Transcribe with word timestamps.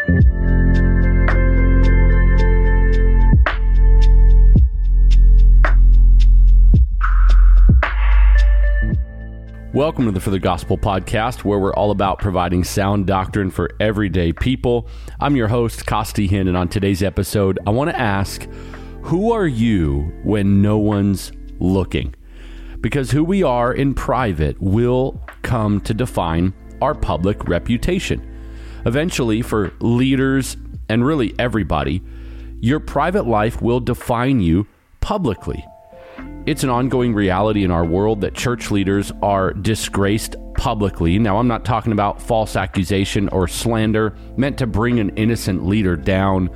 Welcome 0.00 0.22
to 10.06 10.12
the 10.12 10.20
For 10.20 10.30
the 10.30 10.38
Gospel 10.38 10.78
podcast, 10.78 11.44
where 11.44 11.58
we're 11.58 11.74
all 11.74 11.90
about 11.90 12.18
providing 12.18 12.64
sound 12.64 13.06
doctrine 13.06 13.50
for 13.50 13.68
everyday 13.78 14.32
people. 14.32 14.88
I'm 15.20 15.36
your 15.36 15.48
host, 15.48 15.84
Costi 15.84 16.26
Hinn, 16.26 16.48
and 16.48 16.56
on 16.56 16.68
today's 16.68 17.02
episode, 17.02 17.58
I 17.66 17.70
want 17.70 17.90
to 17.90 18.00
ask 18.00 18.48
Who 19.02 19.32
are 19.32 19.46
you 19.46 20.18
when 20.24 20.62
no 20.62 20.78
one's 20.78 21.30
looking? 21.58 22.14
Because 22.80 23.10
who 23.10 23.22
we 23.22 23.42
are 23.42 23.74
in 23.74 23.92
private 23.92 24.58
will 24.62 25.20
come 25.42 25.82
to 25.82 25.92
define 25.92 26.54
our 26.80 26.94
public 26.94 27.46
reputation. 27.46 28.29
Eventually, 28.86 29.42
for 29.42 29.72
leaders 29.80 30.56
and 30.88 31.04
really 31.04 31.34
everybody, 31.38 32.02
your 32.60 32.80
private 32.80 33.26
life 33.26 33.62
will 33.62 33.80
define 33.80 34.40
you 34.40 34.66
publicly. 35.00 35.64
It's 36.46 36.64
an 36.64 36.70
ongoing 36.70 37.14
reality 37.14 37.64
in 37.64 37.70
our 37.70 37.84
world 37.84 38.22
that 38.22 38.34
church 38.34 38.70
leaders 38.70 39.12
are 39.22 39.52
disgraced 39.52 40.36
publicly. 40.56 41.18
Now, 41.18 41.38
I'm 41.38 41.48
not 41.48 41.64
talking 41.64 41.92
about 41.92 42.20
false 42.20 42.56
accusation 42.56 43.28
or 43.28 43.46
slander 43.46 44.16
meant 44.36 44.58
to 44.58 44.66
bring 44.66 45.00
an 45.00 45.10
innocent 45.16 45.66
leader 45.66 45.96
down. 45.96 46.50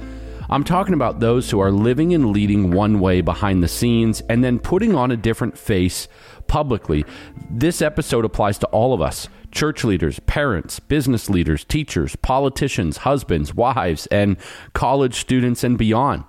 I'm 0.54 0.62
talking 0.62 0.94
about 0.94 1.18
those 1.18 1.50
who 1.50 1.58
are 1.58 1.72
living 1.72 2.14
and 2.14 2.30
leading 2.30 2.70
one 2.70 3.00
way 3.00 3.22
behind 3.22 3.60
the 3.60 3.66
scenes 3.66 4.20
and 4.28 4.44
then 4.44 4.60
putting 4.60 4.94
on 4.94 5.10
a 5.10 5.16
different 5.16 5.58
face 5.58 6.06
publicly. 6.46 7.04
This 7.50 7.82
episode 7.82 8.24
applies 8.24 8.56
to 8.58 8.68
all 8.68 8.94
of 8.94 9.02
us 9.02 9.28
church 9.50 9.82
leaders, 9.82 10.20
parents, 10.20 10.78
business 10.78 11.28
leaders, 11.28 11.64
teachers, 11.64 12.14
politicians, 12.14 12.98
husbands, 12.98 13.52
wives, 13.52 14.06
and 14.12 14.36
college 14.74 15.16
students 15.16 15.64
and 15.64 15.76
beyond. 15.76 16.22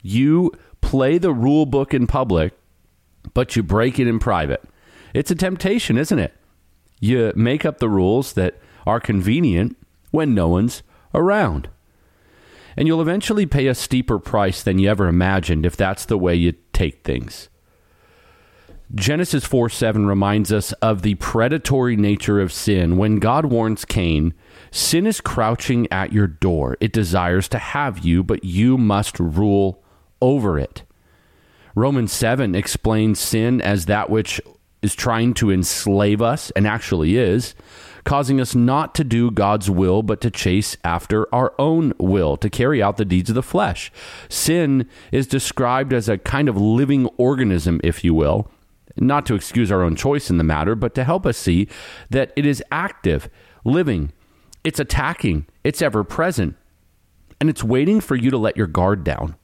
You 0.00 0.52
play 0.80 1.18
the 1.18 1.34
rule 1.34 1.66
book 1.66 1.92
in 1.92 2.06
public 2.06 2.54
but 3.34 3.54
you 3.54 3.62
break 3.62 3.98
it 3.98 4.06
in 4.06 4.18
private. 4.18 4.64
It's 5.12 5.30
a 5.30 5.34
temptation, 5.34 5.98
isn't 5.98 6.18
it? 6.18 6.34
You 7.00 7.34
make 7.36 7.66
up 7.66 7.80
the 7.80 7.90
rules 7.90 8.32
that 8.32 8.58
are 8.86 8.98
convenient 8.98 9.76
when 10.10 10.34
no 10.34 10.48
one's 10.48 10.82
around. 11.12 11.68
And 12.76 12.88
you'll 12.88 13.02
eventually 13.02 13.46
pay 13.46 13.66
a 13.66 13.74
steeper 13.74 14.18
price 14.18 14.62
than 14.62 14.78
you 14.78 14.88
ever 14.88 15.08
imagined 15.08 15.66
if 15.66 15.76
that's 15.76 16.04
the 16.04 16.18
way 16.18 16.34
you 16.34 16.54
take 16.72 17.04
things. 17.04 17.48
Genesis 18.94 19.46
4 19.46 19.70
7 19.70 20.06
reminds 20.06 20.52
us 20.52 20.72
of 20.74 21.00
the 21.00 21.14
predatory 21.14 21.96
nature 21.96 22.40
of 22.40 22.52
sin. 22.52 22.98
When 22.98 23.16
God 23.16 23.46
warns 23.46 23.86
Cain, 23.86 24.34
sin 24.70 25.06
is 25.06 25.20
crouching 25.20 25.90
at 25.90 26.12
your 26.12 26.26
door. 26.26 26.76
It 26.78 26.92
desires 26.92 27.48
to 27.48 27.58
have 27.58 28.00
you, 28.00 28.22
but 28.22 28.44
you 28.44 28.76
must 28.76 29.18
rule 29.18 29.82
over 30.20 30.58
it. 30.58 30.82
Romans 31.74 32.12
7 32.12 32.54
explains 32.54 33.18
sin 33.18 33.62
as 33.62 33.86
that 33.86 34.10
which 34.10 34.42
is 34.82 34.94
trying 34.94 35.32
to 35.34 35.50
enslave 35.50 36.20
us, 36.20 36.50
and 36.50 36.66
actually 36.66 37.16
is, 37.16 37.54
causing 38.04 38.40
us 38.40 38.54
not 38.54 38.94
to 38.96 39.04
do 39.04 39.30
God's 39.30 39.70
will, 39.70 40.02
but 40.02 40.20
to 40.20 40.30
chase 40.30 40.76
after 40.84 41.32
our 41.34 41.54
own 41.58 41.92
will, 41.98 42.36
to 42.36 42.50
carry 42.50 42.82
out 42.82 42.96
the 42.96 43.04
deeds 43.04 43.30
of 43.30 43.34
the 43.34 43.42
flesh. 43.42 43.92
Sin 44.28 44.88
is 45.10 45.26
described 45.26 45.92
as 45.92 46.08
a 46.08 46.18
kind 46.18 46.48
of 46.48 46.56
living 46.56 47.06
organism, 47.16 47.80
if 47.84 48.04
you 48.04 48.14
will, 48.14 48.50
not 48.96 49.26
to 49.26 49.34
excuse 49.34 49.70
our 49.70 49.82
own 49.82 49.96
choice 49.96 50.30
in 50.30 50.38
the 50.38 50.44
matter, 50.44 50.74
but 50.74 50.94
to 50.94 51.04
help 51.04 51.26
us 51.26 51.38
see 51.38 51.68
that 52.10 52.32
it 52.36 52.44
is 52.44 52.62
active, 52.70 53.28
living, 53.64 54.12
it's 54.64 54.80
attacking, 54.80 55.46
it's 55.64 55.82
ever 55.82 56.04
present, 56.04 56.56
and 57.40 57.48
it's 57.48 57.64
waiting 57.64 58.00
for 58.00 58.16
you 58.16 58.30
to 58.30 58.38
let 58.38 58.56
your 58.56 58.66
guard 58.66 59.04
down. 59.04 59.36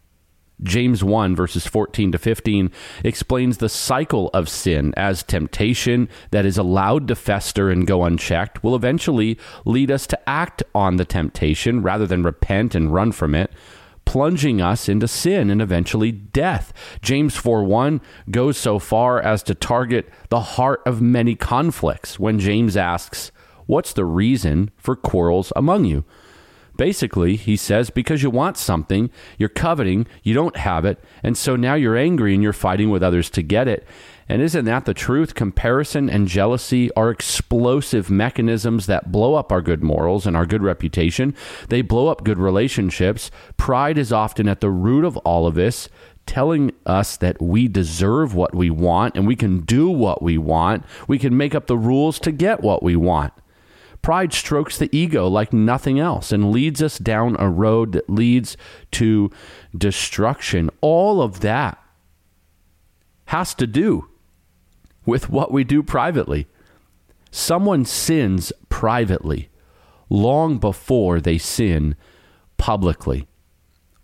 James 0.63 1.05
1, 1.05 1.37
verses 1.37 1.67
14 1.67 2.13
to 2.13 2.19
15, 2.19 2.71
explains 3.05 3.59
the 3.59 3.69
cycle 3.69 4.29
of 4.35 4.49
sin 4.49 4.93
as 4.97 5.23
temptation 5.23 6.09
that 6.31 6.45
is 6.45 6.59
allowed 6.59 7.07
to 7.09 7.15
fester 7.15 7.71
and 7.71 7.87
go 7.87 8.05
unchecked 8.05 8.65
will 8.65 8.75
eventually 8.75 9.39
lead 9.65 9.91
us 9.91 10.07
to 10.07 10.29
act 10.29 10.63
on 10.75 10.97
the 10.97 11.05
temptation 11.05 11.83
rather 11.83 12.07
than 12.07 12.23
repent 12.23 12.75
and 12.75 12.93
run 12.93 13.13
from 13.13 13.35
it, 13.35 13.53
plunging 14.05 14.61
us 14.61 14.89
into 14.89 15.07
sin 15.07 15.51
and 15.51 15.63
eventually 15.63 16.11
death. 16.11 16.73
James 17.03 17.37
4 17.37 17.63
1 17.63 18.01
goes 18.31 18.57
so 18.57 18.79
far 18.79 19.21
as 19.21 19.43
to 19.45 19.55
target 19.55 20.09
the 20.29 20.41
heart 20.41 20.83
of 20.87 21.01
many 21.01 21.35
conflicts 21.35 22.19
when 22.19 22.39
James 22.39 22.77
asks, 22.77 23.31
What's 23.67 23.93
the 23.93 24.07
reason 24.07 24.71
for 24.79 24.97
quarrels 24.97 25.53
among 25.55 25.85
you? 25.85 26.05
Basically, 26.79 27.35
he 27.35 27.57
says, 27.57 27.91
because 27.91 28.23
you 28.23 28.31
want 28.31 28.57
something, 28.57 29.11
you're 29.37 29.49
coveting, 29.49 30.07
you 30.23 30.33
don't 30.33 30.57
have 30.57 30.85
it, 30.85 31.03
and 31.25 31.37
so 31.37 31.57
now 31.57 31.75
you're 31.75 31.97
angry 31.97 32.35
and 32.35 32.43
you're 32.43 32.53
fighting 32.53 32.89
with 32.89 33.03
others 33.03 33.29
to 33.31 33.43
get 33.43 33.67
it. 33.67 33.85
And 34.29 34.41
isn't 34.41 34.65
that 34.67 34.85
the 34.85 34.95
truth? 34.95 35.35
Comparison 35.35 36.09
and 36.09 36.29
jealousy 36.29 36.93
are 36.95 37.11
explosive 37.11 38.11
mechanisms 38.11 38.87
that 38.87 39.11
blow 39.11 39.35
up 39.35 39.51
our 39.51 39.61
good 39.61 39.83
morals 39.83 40.25
and 40.25 40.37
our 40.37 40.47
good 40.47 40.63
reputation. 40.63 41.35
They 41.69 41.83
blow 41.83 42.07
up 42.07 42.23
good 42.23 42.39
relationships. 42.39 43.33
Pride 43.57 43.99
is 43.99 44.13
often 44.13 44.49
at 44.49 44.61
the 44.61 44.71
root 44.71 45.05
of 45.05 45.17
all 45.19 45.49
of 45.49 45.57
this, 45.57 45.89
telling 46.27 46.71
us 46.87 47.17
that 47.17 47.43
we 47.43 47.67
deserve 47.67 48.37
what 48.37 48.55
we 48.55 48.71
want 48.71 49.17
and 49.17 49.27
we 49.27 49.35
can 49.35 49.63
do 49.63 49.91
what 49.91 50.23
we 50.23 50.39
want. 50.39 50.85
We 51.09 51.19
can 51.19 51.37
make 51.37 51.57
up 51.57 51.67
the 51.67 51.77
rules 51.77 52.21
to 52.21 52.31
get 52.31 52.61
what 52.61 52.85
we 52.85 52.95
want. 52.95 53.33
Pride 54.03 54.33
strokes 54.33 54.79
the 54.79 54.95
ego 54.97 55.27
like 55.29 55.53
nothing 55.53 55.99
else 55.99 56.33
and 56.33 56.51
leads 56.51 56.83
us 56.83 56.99
down 56.99 57.37
a 57.39 57.49
road 57.49 57.93
that 57.93 58.09
leads 58.09 58.57
to 58.93 59.31
destruction. 59.77 60.71
All 60.81 61.21
of 61.21 61.41
that 61.41 61.83
has 63.27 63.55
to 63.55 63.67
do 63.67 64.09
with 65.05 65.29
what 65.29 65.53
we 65.53 65.65
do 65.65 65.83
privately. 65.83 66.47
Someone 67.31 67.85
sins 67.85 68.53
privately 68.69 69.51
long 70.09 70.59
before 70.59 71.21
they 71.21 71.37
sin 71.39 71.95
publicly. 72.57 73.27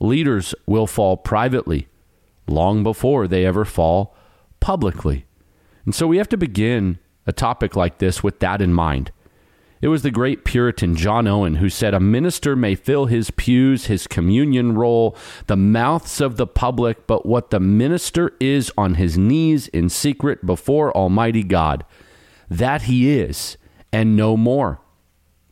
Leaders 0.00 0.54
will 0.66 0.86
fall 0.86 1.16
privately 1.16 1.88
long 2.46 2.82
before 2.82 3.26
they 3.26 3.46
ever 3.46 3.64
fall 3.64 4.14
publicly. 4.60 5.24
And 5.84 5.94
so 5.94 6.06
we 6.06 6.18
have 6.18 6.28
to 6.30 6.36
begin 6.36 6.98
a 7.26 7.32
topic 7.32 7.76
like 7.76 7.98
this 7.98 8.22
with 8.22 8.40
that 8.40 8.60
in 8.60 8.72
mind. 8.72 9.10
It 9.84 9.88
was 9.88 10.00
the 10.00 10.10
great 10.10 10.46
Puritan 10.46 10.96
John 10.96 11.26
Owen 11.26 11.56
who 11.56 11.68
said, 11.68 11.92
A 11.92 12.00
minister 12.00 12.56
may 12.56 12.74
fill 12.74 13.04
his 13.04 13.30
pews, 13.30 13.84
his 13.84 14.06
communion 14.06 14.74
roll, 14.74 15.14
the 15.46 15.58
mouths 15.58 16.22
of 16.22 16.38
the 16.38 16.46
public, 16.46 17.06
but 17.06 17.26
what 17.26 17.50
the 17.50 17.60
minister 17.60 18.32
is 18.40 18.72
on 18.78 18.94
his 18.94 19.18
knees 19.18 19.68
in 19.68 19.90
secret 19.90 20.46
before 20.46 20.90
Almighty 20.96 21.42
God, 21.42 21.84
that 22.48 22.84
he 22.84 23.10
is, 23.10 23.58
and 23.92 24.16
no 24.16 24.38
more. 24.38 24.80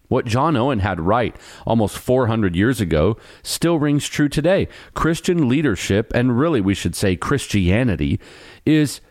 What 0.09 0.25
John 0.25 0.57
Owen 0.57 0.79
had 0.79 0.99
right 0.99 1.37
almost 1.67 1.99
400 1.99 2.57
years 2.57 2.81
ago 2.81 3.19
still 3.43 3.79
rings 3.79 4.09
true 4.09 4.31
today. 4.31 4.67
Christian 4.95 5.47
leadership, 5.47 6.11
and 6.15 6.39
really 6.39 6.63
we 6.63 6.73
should 6.73 6.97
say 6.97 7.17
Christianity, 7.17 8.19
is 8.65 9.03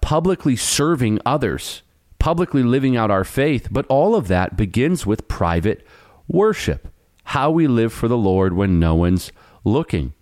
publicly 0.00 0.56
serving 0.56 1.18
others 1.26 1.82
publicly 2.18 2.62
living 2.62 2.96
out 2.96 3.10
our 3.10 3.24
faith, 3.24 3.68
but 3.70 3.86
all 3.86 4.14
of 4.14 4.28
that 4.28 4.56
begins 4.56 5.06
with 5.06 5.28
private 5.28 5.86
worship. 6.26 6.88
How 7.24 7.50
we 7.50 7.66
live 7.66 7.92
for 7.92 8.08
the 8.08 8.16
Lord 8.16 8.54
when 8.54 8.80
no 8.80 8.94
one's 8.94 9.32
looking. 9.64 10.14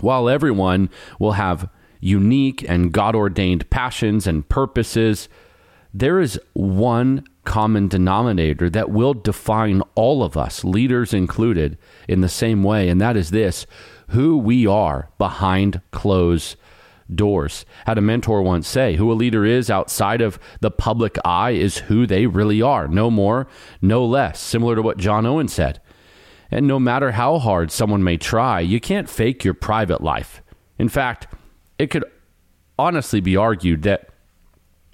While 0.00 0.28
everyone 0.28 0.90
will 1.18 1.32
have 1.32 1.68
unique 2.00 2.64
and 2.68 2.92
God 2.92 3.14
ordained 3.14 3.70
passions 3.70 4.26
and 4.26 4.48
purposes, 4.48 5.28
there 5.92 6.20
is 6.20 6.40
one 6.52 7.24
common 7.44 7.88
denominator 7.88 8.70
that 8.70 8.90
will 8.90 9.14
define 9.14 9.82
all 9.94 10.22
of 10.22 10.36
us, 10.36 10.62
leaders 10.62 11.12
included, 11.12 11.76
in 12.08 12.20
the 12.20 12.28
same 12.28 12.62
way, 12.62 12.88
and 12.88 13.00
that 13.00 13.16
is 13.16 13.30
this 13.30 13.66
who 14.08 14.36
we 14.36 14.66
are 14.66 15.08
behind 15.18 15.80
closed 15.92 16.56
doors. 17.16 17.64
Had 17.86 17.98
a 17.98 18.02
mentor 18.02 18.42
once 18.42 18.68
say, 18.68 18.96
who 18.96 19.10
a 19.10 19.14
leader 19.14 19.44
is 19.44 19.70
outside 19.70 20.20
of 20.20 20.38
the 20.60 20.70
public 20.70 21.16
eye 21.24 21.52
is 21.52 21.78
who 21.78 22.06
they 22.06 22.26
really 22.26 22.62
are. 22.62 22.88
No 22.88 23.10
more, 23.10 23.46
no 23.80 24.04
less. 24.04 24.40
Similar 24.40 24.76
to 24.76 24.82
what 24.82 24.98
John 24.98 25.26
Owen 25.26 25.48
said. 25.48 25.80
And 26.50 26.66
no 26.66 26.80
matter 26.80 27.12
how 27.12 27.38
hard 27.38 27.70
someone 27.70 28.02
may 28.02 28.16
try, 28.16 28.60
you 28.60 28.80
can't 28.80 29.08
fake 29.08 29.44
your 29.44 29.54
private 29.54 30.02
life. 30.02 30.42
In 30.78 30.88
fact, 30.88 31.28
it 31.78 31.88
could 31.88 32.04
honestly 32.78 33.20
be 33.20 33.36
argued 33.36 33.82
that 33.82 34.09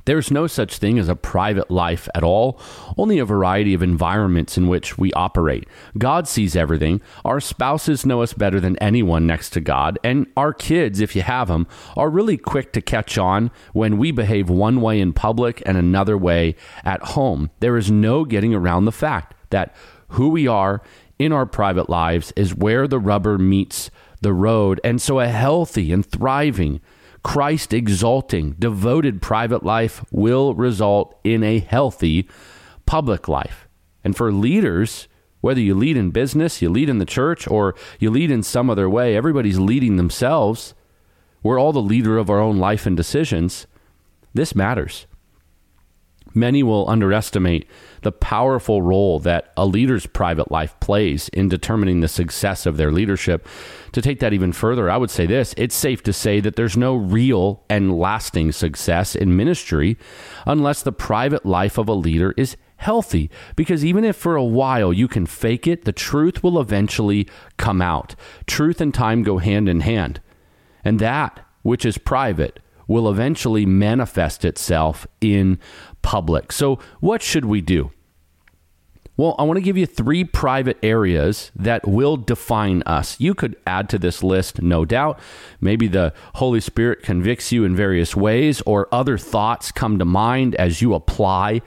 there's 0.07 0.31
no 0.31 0.47
such 0.47 0.79
thing 0.79 0.99
as 0.99 1.09
a 1.09 1.15
private 1.15 1.71
life 1.71 2.09
at 2.15 2.25
all, 2.25 2.59
only 2.97 3.19
a 3.19 3.25
variety 3.25 3.75
of 3.75 3.83
environments 3.83 4.57
in 4.57 4.69
which 4.69 4.97
we 4.97 5.13
operate. 5.13 5.69
God 5.99 6.27
sees 6.27 6.57
everything. 6.57 7.01
Our 7.25 7.41
spouses 7.41 8.07
know 8.07 8.23
us 8.23 8.33
better 8.33 8.59
than 8.59 8.79
anyone 8.79 9.27
next 9.27 9.51
to 9.51 9.61
God. 9.61 9.99
And 10.03 10.27
our 10.37 10.53
kids, 10.53 11.01
if 11.01 11.15
you 11.15 11.23
have 11.23 11.49
them, 11.49 11.67
are 11.97 12.09
really 12.09 12.39
quick 12.39 12.73
to 12.73 12.81
catch 12.81 13.19
on 13.19 13.51
when 13.73 13.99
we 13.99 14.11
behave 14.11 14.49
one 14.49 14.81
way 14.81 15.01
in 15.01 15.13
public 15.13 15.63
and 15.67 15.77
another 15.77 16.17
way 16.17 16.57
at 16.85 17.03
home. 17.03 17.51
There 17.61 17.77
is 17.77 17.91
no 17.91 18.25
getting 18.25 18.55
around 18.55 18.85
the 18.85 18.93
fact 18.93 19.35
that 19.51 19.75
who 20.09 20.29
we 20.29 20.47
are 20.47 20.83
in 21.19 21.33
our 21.33 21.47
private 21.47 21.89
lives 21.89 22.33
is 22.37 22.55
where 22.55 22.87
the 22.87 22.99
rubber 22.99 23.39
meets 23.39 23.91
the 24.21 24.33
road. 24.33 24.81
And 24.85 25.01
so 25.01 25.21
a 25.21 25.29
healthy 25.29 25.93
and 25.93 26.05
thriving, 26.05 26.81
Christ 27.27 27.75
exalting, 27.75 28.53
devoted 28.53 29.21
private 29.21 29.65
life 29.65 30.05
will 30.13 30.55
result 30.55 31.19
in 31.25 31.43
a 31.43 31.59
healthy 31.59 32.29
public 32.87 33.27
life. 33.27 33.67
And 34.05 34.17
for 34.17 34.31
leaders, 34.31 35.09
whether 35.41 35.61
you 35.61 35.75
lead 35.75 35.97
in 35.97 36.13
business, 36.13 36.63
you 36.63 36.71
lead 36.71 36.89
in 36.89 36.99
the 36.99 37.05
church, 37.05 37.49
or 37.49 37.75
you 37.99 38.11
lead 38.11 38.31
in 38.31 38.45
some 38.45 38.71
other 38.71 38.89
way, 38.89 39.17
everybody's 39.17 39.59
leading 39.59 39.97
themselves. 39.97 40.73
We're 41.43 41.59
all 41.59 41.73
the 41.73 41.83
leader 41.83 42.17
of 42.17 42.31
our 42.31 42.39
own 42.39 42.59
life 42.59 42.87
and 42.87 42.97
decisions. 42.97 43.67
This 44.33 44.55
matters. 44.55 45.09
Many 46.37 46.63
will 46.63 46.87
underestimate 46.87 47.67
the 48.03 48.13
powerful 48.13 48.83
role 48.83 49.19
that 49.21 49.55
a 49.57 49.65
leader's 49.65 50.05
private 50.05 50.53
life 50.53 50.79
plays 50.81 51.31
in 51.31 51.49
determining 51.49 52.01
the 52.01 52.09
success 52.09 52.67
of 52.67 52.77
their 52.77 52.93
leadership. 52.93 53.49
To 53.93 54.03
take 54.03 54.21
that 54.21 54.35
even 54.35 54.53
further, 54.53 54.91
I 54.91 54.99
would 54.99 55.11
say 55.11 55.25
this 55.25 55.55
it's 55.57 55.75
safe 55.75 56.03
to 56.03 56.13
say 56.13 56.41
that 56.41 56.55
there's 56.55 56.77
no 56.77 56.95
real 56.95 57.65
and 57.71 57.99
lasting 57.99 58.53
success 58.53 59.17
in 59.17 59.35
ministry 59.35 59.97
unless 60.45 60.83
the 60.83 60.93
private 60.93 61.47
life 61.47 61.79
of 61.79 61.89
a 61.89 61.95
leader 61.95 62.35
is 62.37 62.59
healthy. 62.77 63.31
Because 63.57 63.83
even 63.83 64.05
if 64.05 64.15
for 64.15 64.37
a 64.37 64.45
while 64.45 64.93
you 64.93 65.09
can 65.09 65.25
fake 65.25 65.67
it, 65.67 65.87
the 65.87 65.93
truth 65.93 66.43
will 66.43 66.61
eventually 66.61 67.27
come 67.57 67.81
out. 67.81 68.15
Truth 68.47 68.83
and 68.83 68.93
time 68.93 69.23
go 69.23 69.39
hand 69.39 69.71
in 69.71 69.81
hand. 69.81 70.21
And 70.85 70.99
that 70.99 71.41
which 71.63 71.87
is 71.87 71.97
private 71.97 72.61
will 72.87 73.11
eventually 73.11 73.67
manifest 73.67 74.45
itself 74.45 75.07
in 75.21 75.59
public. 76.07 76.53
So, 76.53 76.79
what 77.01 77.21
should 77.21 77.45
we 77.45 77.61
do? 77.61 77.91
Well, 79.17 79.35
I 79.39 79.43
want 79.43 79.57
to 79.57 79.63
give 79.63 79.77
you 79.77 79.87
three 79.87 80.23
private 80.23 80.79
areas 80.83 81.51
that 81.57 81.89
will 81.89 82.17
define 82.17 82.83
us. 82.83 83.19
You 83.19 83.35
could 83.35 83.57
add 83.67 83.89
to 83.89 83.99
this 83.99 84.23
list, 84.23 84.63
no 84.63 84.85
doubt. 84.85 85.19
Maybe 85.61 85.89
the 85.89 86.13
Holy 86.35 86.61
Spirit 86.61 87.03
convicts 87.03 87.51
you 87.51 87.65
in 87.65 87.75
various 87.75 88.15
ways, 88.15 88.63
or 88.67 88.89
other 88.93 89.19
thoughts 89.19 89.73
come 89.73 89.99
to 89.99 90.05
mind 90.05 90.55
as 90.55 90.81
you 90.81 90.95
apply 90.95 91.61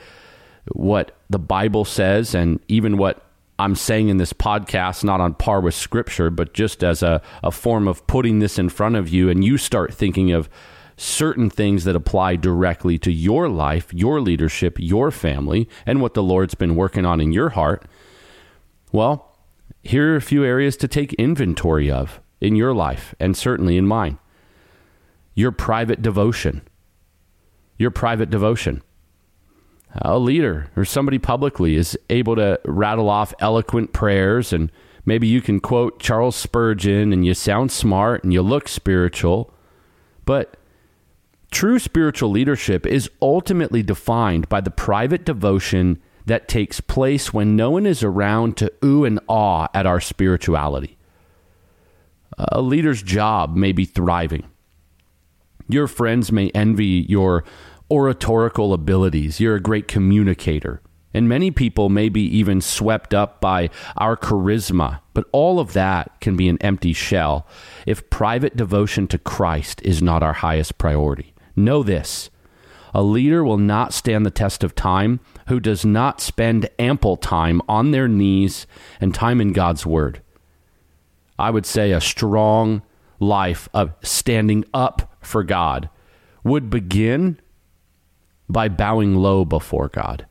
what 0.71 1.11
the 1.29 1.39
Bible 1.39 1.83
says 1.83 2.33
and 2.33 2.61
even 2.69 2.97
what 2.97 3.25
I'm 3.57 3.75
saying 3.75 4.07
in 4.07 4.17
this 4.17 4.31
podcast, 4.31 5.03
not 5.03 5.19
on 5.19 5.33
par 5.33 5.59
with 5.59 5.75
Scripture, 5.75 6.29
but 6.29 6.53
just 6.53 6.81
as 6.81 7.03
a, 7.03 7.21
a 7.43 7.51
form 7.51 7.89
of 7.89 8.07
putting 8.07 8.39
this 8.39 8.57
in 8.57 8.69
front 8.69 8.95
of 8.95 9.09
you, 9.09 9.29
and 9.29 9.43
you 9.43 9.57
start 9.57 9.93
thinking 9.93 10.31
of 10.31 10.49
certain 10.99 11.49
things 11.49 11.85
that 11.85 11.95
apply 11.95 12.35
directly 12.35 12.97
to 12.99 13.11
your 13.11 13.47
life, 13.47 13.93
your 13.93 14.19
leadership, 14.19 14.77
your 14.77 15.11
family, 15.11 15.69
and 15.85 16.01
what 16.01 16.13
the 16.13 16.23
Lord's 16.23 16.55
been 16.55 16.75
working 16.75 17.05
on 17.05 17.21
in 17.21 17.31
your 17.31 17.49
heart, 17.49 17.85
well, 18.91 19.37
here 19.81 20.13
are 20.13 20.17
a 20.17 20.21
few 20.21 20.43
areas 20.43 20.75
to 20.77 20.87
take 20.87 21.13
inventory 21.13 21.89
of 21.89 22.19
in 22.41 22.55
your 22.55 22.73
life 22.73 23.15
and 23.19 23.37
certainly 23.37 23.77
in 23.77 23.87
mine. 23.87 24.19
Your 25.35 25.51
private 25.51 26.01
devotion. 26.01 26.63
Your 27.77 27.91
private 27.91 28.29
devotion. 28.29 28.81
A 29.93 30.19
leader 30.19 30.69
or 30.75 30.83
somebody 30.83 31.17
publicly 31.17 31.75
is 31.75 31.97
able 32.09 32.35
to 32.35 32.59
rattle 32.65 33.09
off 33.09 33.33
eloquent 33.39 33.93
prayers, 33.93 34.51
and 34.51 34.71
maybe 35.05 35.27
you 35.27 35.41
can 35.41 35.59
quote 35.61 35.99
Charles 35.99 36.35
Spurgeon 36.35 37.13
and 37.13 37.25
you 37.25 37.33
sound 37.33 37.71
smart 37.71 38.23
and 38.23 38.33
you 38.33 38.41
look 38.41 38.67
spiritual, 38.67 39.53
but 40.25 40.58
True 41.51 41.79
spiritual 41.79 42.29
leadership 42.29 42.85
is 42.85 43.09
ultimately 43.21 43.83
defined 43.83 44.47
by 44.49 44.61
the 44.61 44.71
private 44.71 45.25
devotion 45.25 46.01
that 46.25 46.47
takes 46.47 46.79
place 46.79 47.33
when 47.33 47.55
no 47.55 47.71
one 47.71 47.85
is 47.85 48.03
around 48.03 48.55
to 48.57 48.71
ooh 48.83 49.03
and 49.03 49.19
awe 49.27 49.67
at 49.73 49.85
our 49.85 49.99
spirituality. 49.99 50.97
A 52.37 52.61
leader's 52.61 53.01
job 53.01 53.55
may 53.55 53.71
be 53.71 53.83
thriving. 53.83 54.45
Your 55.67 55.87
friends 55.87 56.31
may 56.31 56.49
envy 56.51 57.05
your 57.09 57.43
oratorical 57.91 58.73
abilities. 58.73 59.39
You're 59.39 59.55
a 59.55 59.61
great 59.61 59.87
communicator. 59.87 60.81
And 61.13 61.27
many 61.27 61.49
people 61.49 61.89
may 61.89 62.09
be 62.09 62.21
even 62.21 62.61
swept 62.61 63.15
up 63.15 63.41
by 63.41 63.71
our 63.97 64.15
charisma, 64.15 64.99
but 65.15 65.25
all 65.31 65.59
of 65.59 65.73
that 65.73 66.21
can 66.21 66.37
be 66.37 66.47
an 66.47 66.59
empty 66.61 66.93
shell 66.93 67.47
if 67.87 68.09
private 68.11 68.55
devotion 68.55 69.07
to 69.07 69.17
Christ 69.17 69.81
is 69.81 70.03
not 70.03 70.21
our 70.21 70.33
highest 70.33 70.77
priority. 70.77 71.33
Know 71.59 71.83
this 71.83 72.29
a 72.93 73.03
leader 73.03 73.43
will 73.43 73.57
not 73.57 73.93
stand 73.93 74.25
the 74.25 74.31
test 74.31 74.63
of 74.63 74.73
time 74.73 75.19
who 75.47 75.59
does 75.59 75.85
not 75.85 76.21
spend 76.21 76.69
ample 76.79 77.17
time 77.17 77.61
on 77.67 77.91
their 77.91 78.07
knees 78.07 78.65
and 78.99 79.13
time 79.13 79.39
in 79.41 79.53
God's 79.53 79.85
Word. 79.85 80.21
I 81.37 81.51
would 81.51 81.65
say 81.65 81.91
a 81.91 82.01
strong 82.01 82.81
life 83.19 83.69
of 83.73 83.93
standing 84.01 84.65
up 84.73 85.15
for 85.21 85.43
God 85.43 85.89
would 86.43 86.69
begin 86.69 87.39
by 88.47 88.69
bowing 88.69 89.15
low 89.15 89.45
before 89.45 89.89
God. 89.89 90.25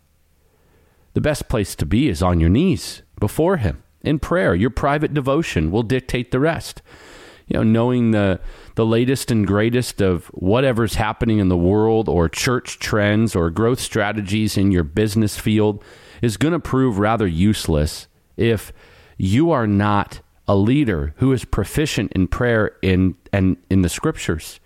The 1.14 1.20
best 1.20 1.48
place 1.48 1.76
to 1.76 1.86
be 1.86 2.08
is 2.08 2.22
on 2.22 2.40
your 2.40 2.50
knees 2.50 3.02
before 3.20 3.58
Him 3.58 3.82
in 4.02 4.19
prayer. 4.19 4.54
Your 4.54 4.70
private 4.70 5.14
devotion 5.14 5.70
will 5.70 5.82
dictate 5.82 6.30
the 6.30 6.40
rest. 6.40 6.82
You 7.48 7.58
know, 7.58 7.62
knowing 7.62 8.10
the 8.10 8.40
the 8.74 8.86
latest 8.86 9.30
and 9.30 9.46
greatest 9.46 10.00
of 10.00 10.26
whatever's 10.26 10.94
happening 10.94 11.38
in 11.38 11.48
the 11.48 11.56
world 11.56 12.08
or 12.08 12.28
church 12.28 12.78
trends 12.78 13.34
or 13.34 13.50
growth 13.50 13.80
strategies 13.80 14.56
in 14.56 14.70
your 14.70 14.84
business 14.84 15.38
field 15.38 15.82
is 16.22 16.36
going 16.36 16.52
to 16.52 16.60
prove 16.60 16.98
rather 16.98 17.26
useless 17.26 18.06
if 18.36 18.72
you 19.16 19.50
are 19.50 19.66
not 19.66 20.20
a 20.46 20.56
leader 20.56 21.14
who 21.16 21.32
is 21.32 21.44
proficient 21.44 22.12
in 22.12 22.28
prayer 22.28 22.76
in 22.82 23.16
and 23.32 23.56
in 23.68 23.82
the 23.82 23.88
scriptures. 23.88 24.60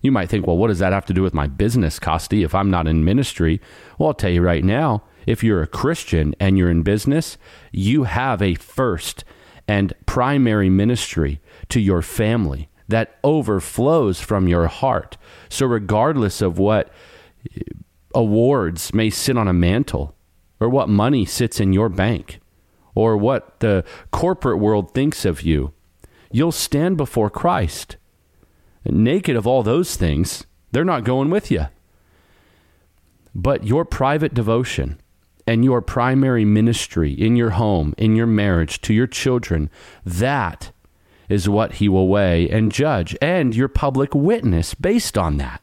You 0.00 0.12
might 0.12 0.28
think, 0.28 0.46
well, 0.46 0.56
what 0.56 0.68
does 0.68 0.78
that 0.78 0.92
have 0.92 1.06
to 1.06 1.14
do 1.14 1.22
with 1.22 1.34
my 1.34 1.46
business, 1.46 1.98
Costi, 1.98 2.42
if 2.42 2.54
I'm 2.54 2.70
not 2.70 2.86
in 2.86 3.04
ministry? 3.04 3.60
Well, 3.98 4.08
I'll 4.08 4.14
tell 4.14 4.30
you 4.30 4.42
right 4.42 4.62
now, 4.62 5.02
if 5.26 5.42
you're 5.42 5.62
a 5.62 5.66
Christian 5.66 6.34
and 6.38 6.56
you're 6.56 6.70
in 6.70 6.82
business, 6.82 7.36
you 7.72 8.04
have 8.04 8.40
a 8.40 8.54
first 8.54 9.24
and 9.68 9.92
primary 10.06 10.70
ministry 10.70 11.40
to 11.68 11.78
your 11.78 12.00
family 12.00 12.70
that 12.88 13.18
overflows 13.22 14.18
from 14.18 14.48
your 14.48 14.66
heart. 14.66 15.18
So, 15.50 15.66
regardless 15.66 16.40
of 16.40 16.58
what 16.58 16.90
awards 18.14 18.94
may 18.94 19.10
sit 19.10 19.36
on 19.36 19.46
a 19.46 19.52
mantle, 19.52 20.16
or 20.58 20.68
what 20.68 20.88
money 20.88 21.24
sits 21.24 21.60
in 21.60 21.72
your 21.72 21.90
bank, 21.90 22.40
or 22.94 23.16
what 23.16 23.60
the 23.60 23.84
corporate 24.10 24.58
world 24.58 24.92
thinks 24.92 25.24
of 25.24 25.42
you, 25.42 25.72
you'll 26.32 26.50
stand 26.50 26.96
before 26.96 27.30
Christ. 27.30 27.96
Naked 28.84 29.36
of 29.36 29.46
all 29.46 29.62
those 29.62 29.96
things, 29.96 30.46
they're 30.72 30.84
not 30.84 31.04
going 31.04 31.28
with 31.30 31.50
you. 31.50 31.66
But 33.34 33.64
your 33.64 33.84
private 33.84 34.32
devotion 34.32 35.00
and 35.48 35.64
your 35.64 35.80
primary 35.80 36.44
ministry 36.44 37.10
in 37.10 37.34
your 37.34 37.50
home, 37.50 37.94
in 37.96 38.14
your 38.14 38.26
marriage, 38.26 38.82
to 38.82 38.92
your 38.92 39.06
children, 39.06 39.70
that 40.04 40.72
is 41.30 41.48
what 41.48 41.76
he 41.76 41.88
will 41.88 42.06
weigh 42.06 42.46
and 42.50 42.70
judge, 42.70 43.16
and 43.22 43.56
your 43.56 43.66
public 43.66 44.14
witness 44.14 44.74
based 44.74 45.16
on 45.16 45.38
that. 45.38 45.62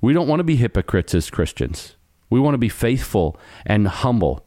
We 0.00 0.14
don't 0.14 0.26
want 0.26 0.40
to 0.40 0.44
be 0.44 0.56
hypocrites 0.56 1.14
as 1.14 1.28
Christians. 1.28 1.96
We 2.30 2.40
want 2.40 2.54
to 2.54 2.58
be 2.58 2.70
faithful 2.70 3.38
and 3.66 3.88
humble. 3.88 4.46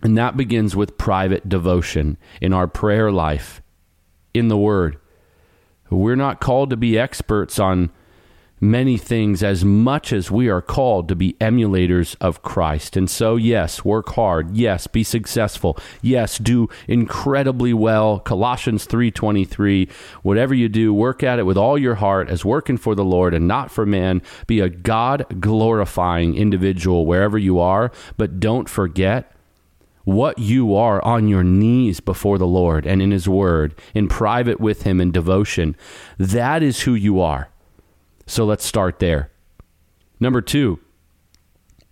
And 0.00 0.16
that 0.16 0.36
begins 0.36 0.76
with 0.76 0.96
private 0.96 1.48
devotion 1.48 2.16
in 2.40 2.52
our 2.52 2.68
prayer 2.68 3.10
life, 3.10 3.60
in 4.32 4.46
the 4.46 4.56
Word. 4.56 4.96
We're 5.90 6.14
not 6.14 6.40
called 6.40 6.70
to 6.70 6.76
be 6.76 6.96
experts 6.96 7.58
on 7.58 7.90
many 8.60 8.96
things 8.96 9.42
as 9.42 9.64
much 9.64 10.12
as 10.12 10.30
we 10.30 10.48
are 10.48 10.62
called 10.62 11.08
to 11.08 11.14
be 11.14 11.34
emulators 11.40 12.16
of 12.20 12.42
Christ. 12.42 12.96
And 12.96 13.10
so, 13.10 13.36
yes, 13.36 13.84
work 13.84 14.10
hard. 14.10 14.56
Yes, 14.56 14.86
be 14.86 15.04
successful. 15.04 15.76
Yes, 16.00 16.38
do 16.38 16.68
incredibly 16.88 17.74
well. 17.74 18.20
Colossians 18.20 18.86
3:23. 18.86 19.88
Whatever 20.22 20.54
you 20.54 20.68
do, 20.68 20.94
work 20.94 21.22
at 21.22 21.38
it 21.38 21.46
with 21.46 21.56
all 21.56 21.76
your 21.76 21.96
heart 21.96 22.28
as 22.28 22.44
working 22.44 22.76
for 22.76 22.94
the 22.94 23.04
Lord 23.04 23.34
and 23.34 23.46
not 23.48 23.70
for 23.70 23.84
man. 23.84 24.22
Be 24.46 24.60
a 24.60 24.68
God 24.68 25.26
glorifying 25.40 26.34
individual 26.34 27.06
wherever 27.06 27.38
you 27.38 27.58
are, 27.58 27.90
but 28.16 28.40
don't 28.40 28.68
forget 28.68 29.30
what 30.04 30.38
you 30.38 30.74
are 30.74 31.02
on 31.02 31.28
your 31.28 31.42
knees 31.42 31.98
before 32.00 32.36
the 32.36 32.46
Lord 32.46 32.86
and 32.86 33.00
in 33.00 33.10
His 33.10 33.28
Word, 33.28 33.74
in 33.94 34.06
private 34.06 34.60
with 34.60 34.82
Him 34.82 35.00
in 35.00 35.10
devotion. 35.10 35.74
That 36.18 36.62
is 36.62 36.82
who 36.82 36.94
you 36.94 37.20
are. 37.20 37.48
So 38.26 38.44
let's 38.44 38.64
start 38.64 38.98
there. 38.98 39.30
Number 40.20 40.40
two, 40.40 40.80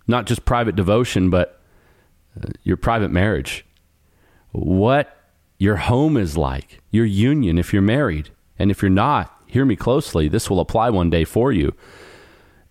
not 0.07 0.25
just 0.25 0.45
private 0.45 0.75
devotion, 0.75 1.29
but 1.29 1.61
uh, 2.37 2.49
your 2.63 2.77
private 2.77 3.11
marriage. 3.11 3.65
What 4.51 5.15
your 5.57 5.77
home 5.77 6.17
is 6.17 6.37
like, 6.37 6.81
your 6.91 7.05
union 7.05 7.57
if 7.57 7.73
you're 7.73 7.81
married. 7.81 8.29
And 8.59 8.71
if 8.71 8.81
you're 8.81 8.89
not, 8.89 9.41
hear 9.47 9.65
me 9.65 9.75
closely. 9.75 10.27
This 10.27 10.49
will 10.49 10.59
apply 10.59 10.89
one 10.89 11.09
day 11.09 11.23
for 11.23 11.51
you. 11.51 11.73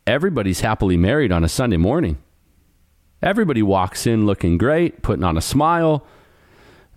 Everybody's 0.07 0.61
happily 0.61 0.97
married 0.97 1.33
on 1.33 1.45
a 1.45 1.49
Sunday 1.49 1.77
morning. 1.77 2.19
Everybody 3.23 3.63
walks 3.63 4.07
in 4.07 4.27
looking 4.27 4.59
great, 4.59 5.03
putting 5.03 5.25
on 5.25 5.37
a 5.37 5.43
smile. 5.43 6.05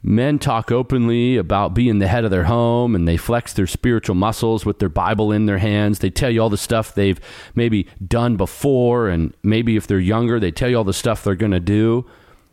Men 0.07 0.37
talk 0.37 0.71
openly 0.71 1.35
about 1.35 1.73
being 1.73 1.97
the 1.97 2.07
head 2.07 2.25
of 2.25 2.29
their 2.29 2.43
home 2.43 2.93
and 2.93 3.07
they 3.07 3.17
flex 3.17 3.53
their 3.53 3.65
spiritual 3.65 4.13
muscles 4.13 4.63
with 4.63 4.77
their 4.77 4.87
Bible 4.87 5.31
in 5.31 5.47
their 5.47 5.57
hands. 5.57 5.97
They 5.97 6.11
tell 6.11 6.29
you 6.29 6.41
all 6.41 6.51
the 6.51 6.57
stuff 6.57 6.93
they've 6.93 7.19
maybe 7.55 7.87
done 8.07 8.37
before, 8.37 9.09
and 9.09 9.33
maybe 9.41 9.75
if 9.75 9.87
they're 9.87 9.97
younger, 9.97 10.39
they 10.39 10.51
tell 10.51 10.69
you 10.69 10.77
all 10.77 10.83
the 10.83 10.93
stuff 10.93 11.23
they're 11.23 11.33
going 11.33 11.53
to 11.53 11.59
do. 11.59 12.05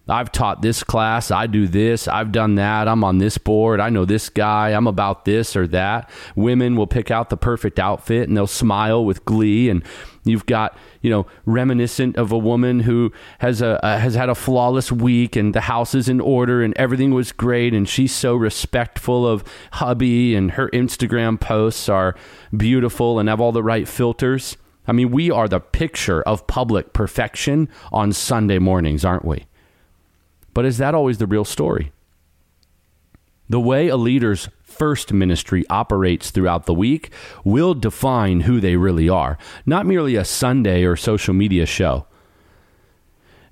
I've 0.09 0.33
taught 0.33 0.63
this 0.63 0.83
class. 0.83 1.31
I 1.31 1.47
do 1.47 1.69
this. 1.69 2.09
I've 2.09 2.33
done 2.33 2.55
that. 2.55 2.89
I'm 2.89 3.05
on 3.05 3.19
this 3.19 3.37
board. 3.37 3.81
I 3.81 3.91
know 3.91 4.07
this 4.07 4.31
guy. 4.31 4.71
I'm 4.71 4.87
about 4.87 5.27
this 5.27 5.55
or 5.55 5.67
that. 5.69 6.09
Women 6.35 6.75
will 6.75 6.87
pick 6.87 7.11
out 7.11 7.29
the 7.29 7.37
perfect 7.37 7.79
outfit 7.79 8.29
and 8.29 8.37
they'll 8.37 8.47
smile 8.47 9.05
with 9.05 9.27
glee. 9.27 9.69
And 9.69 9.85
you've 10.25 10.47
got, 10.47 10.77
you 11.01 11.11
know, 11.11 11.27
reminiscent 11.47 12.17
of 12.17 12.33
a 12.33 12.39
woman 12.39 12.81
who 12.81 13.13
has 13.39 13.61
a, 13.61 13.79
has 13.83 14.15
had 14.15 14.29
a 14.29 14.35
flawless 14.35 14.93
week 14.93 15.37
and 15.37 15.55
the 15.55 15.63
house 15.63 15.95
is 15.95 16.09
in 16.09 16.21
order 16.21 16.63
and 16.63 16.77
everything 16.77 17.13
was 17.13 17.33
great 17.33 17.75
and 17.75 17.89
she's 17.89 18.15
so 18.15 18.35
respectful 18.35 19.27
of 19.27 19.45
hubby 19.73 20.35
and 20.35 20.53
her 20.53 20.69
Instagram 20.71 21.41
posts 21.41 21.89
are 21.89 22.15
beautiful 22.57 23.19
and 23.19 23.29
have 23.29 23.41
all 23.41 23.53
the 23.53 23.63
right 23.63 23.89
filters. 23.89 24.57
I 24.87 24.93
mean, 24.93 25.11
we 25.11 25.31
are 25.31 25.49
the 25.49 25.61
picture 25.61 26.23
of 26.23 26.47
public 26.47 26.93
perfection 26.93 27.69
on 27.93 28.13
Sunday 28.13 28.59
mornings, 28.59 29.05
aren't 29.05 29.25
we? 29.25 29.47
But 30.55 30.65
is 30.65 30.79
that 30.79 30.95
always 30.95 31.19
the 31.19 31.27
real 31.27 31.45
story? 31.45 31.93
The 33.49 33.61
way 33.61 33.89
a 33.89 33.97
leader's 33.97 34.49
first 34.73 35.13
ministry 35.13 35.65
operates 35.69 36.31
throughout 36.31 36.67
the 36.67 36.75
week 36.75 37.13
will 37.45 37.75
define 37.75 38.41
who 38.41 38.61
they 38.61 38.77
really 38.77 39.09
are, 39.09 39.39
not 39.67 39.87
merely 39.87 40.17
a 40.17 40.25
Sunday 40.25 40.85
or 40.85 40.97
social 40.97 41.35
media 41.35 41.67
show. 41.67 42.07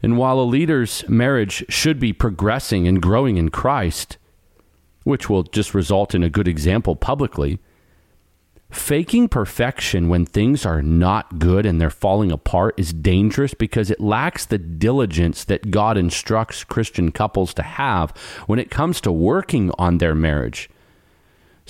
And 0.02 0.16
while 0.16 0.40
a 0.40 0.42
leader's 0.42 1.06
marriage 1.08 1.64
should 1.68 2.00
be 2.00 2.12
progressing 2.12 2.88
and 2.88 3.02
growing 3.02 3.36
in 3.36 3.50
Christ, 3.50 4.16
which 5.04 5.28
will 5.28 5.42
just 5.42 5.74
result 5.74 6.14
in 6.14 6.22
a 6.22 6.30
good 6.30 6.48
example 6.48 6.96
publicly, 6.96 7.58
Faking 8.70 9.28
perfection 9.28 10.08
when 10.08 10.24
things 10.24 10.64
are 10.64 10.80
not 10.80 11.40
good 11.40 11.66
and 11.66 11.80
they're 11.80 11.90
falling 11.90 12.30
apart 12.30 12.78
is 12.78 12.92
dangerous 12.92 13.52
because 13.52 13.90
it 13.90 14.00
lacks 14.00 14.46
the 14.46 14.58
diligence 14.58 15.42
that 15.44 15.72
God 15.72 15.98
instructs 15.98 16.62
Christian 16.62 17.10
couples 17.10 17.52
to 17.54 17.62
have 17.62 18.12
when 18.46 18.60
it 18.60 18.70
comes 18.70 19.00
to 19.00 19.10
working 19.10 19.72
on 19.76 19.98
their 19.98 20.14
marriage. 20.14 20.70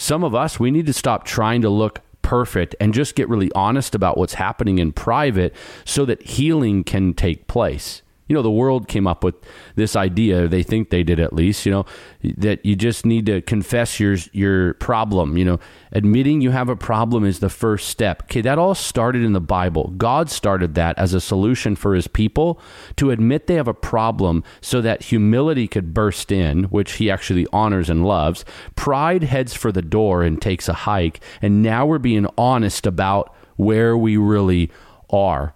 Some 0.00 0.24
of 0.24 0.34
us, 0.34 0.58
we 0.58 0.70
need 0.70 0.86
to 0.86 0.94
stop 0.94 1.24
trying 1.24 1.60
to 1.60 1.68
look 1.68 2.00
perfect 2.22 2.74
and 2.80 2.94
just 2.94 3.14
get 3.14 3.28
really 3.28 3.52
honest 3.52 3.94
about 3.94 4.16
what's 4.16 4.32
happening 4.32 4.78
in 4.78 4.92
private 4.92 5.54
so 5.84 6.06
that 6.06 6.22
healing 6.22 6.84
can 6.84 7.12
take 7.12 7.46
place 7.46 8.00
you 8.30 8.34
know, 8.34 8.42
the 8.42 8.50
world 8.50 8.86
came 8.86 9.08
up 9.08 9.24
with 9.24 9.34
this 9.74 9.96
idea. 9.96 10.46
They 10.46 10.62
think 10.62 10.90
they 10.90 11.02
did 11.02 11.18
at 11.18 11.32
least, 11.32 11.66
you 11.66 11.72
know, 11.72 11.84
that 12.22 12.64
you 12.64 12.76
just 12.76 13.04
need 13.04 13.26
to 13.26 13.42
confess 13.42 13.98
your 13.98 14.16
your 14.32 14.74
problem. 14.74 15.36
You 15.36 15.44
know, 15.44 15.58
admitting 15.90 16.40
you 16.40 16.52
have 16.52 16.68
a 16.68 16.76
problem 16.76 17.24
is 17.24 17.40
the 17.40 17.48
first 17.48 17.88
step. 17.88 18.22
Okay, 18.22 18.40
that 18.42 18.56
all 18.56 18.76
started 18.76 19.24
in 19.24 19.32
the 19.32 19.40
Bible. 19.40 19.92
God 19.96 20.30
started 20.30 20.76
that 20.76 20.96
as 20.96 21.12
a 21.12 21.20
solution 21.20 21.74
for 21.74 21.92
His 21.92 22.06
people 22.06 22.60
to 22.94 23.10
admit 23.10 23.48
they 23.48 23.56
have 23.56 23.66
a 23.66 23.74
problem, 23.74 24.44
so 24.60 24.80
that 24.80 25.02
humility 25.02 25.66
could 25.66 25.92
burst 25.92 26.30
in, 26.30 26.64
which 26.64 26.92
He 26.92 27.10
actually 27.10 27.48
honors 27.52 27.90
and 27.90 28.06
loves. 28.06 28.44
Pride 28.76 29.24
heads 29.24 29.54
for 29.54 29.72
the 29.72 29.82
door 29.82 30.22
and 30.22 30.40
takes 30.40 30.68
a 30.68 30.72
hike, 30.72 31.18
and 31.42 31.64
now 31.64 31.84
we're 31.84 31.98
being 31.98 32.28
honest 32.38 32.86
about 32.86 33.34
where 33.56 33.96
we 33.96 34.16
really 34.16 34.70
are 35.10 35.52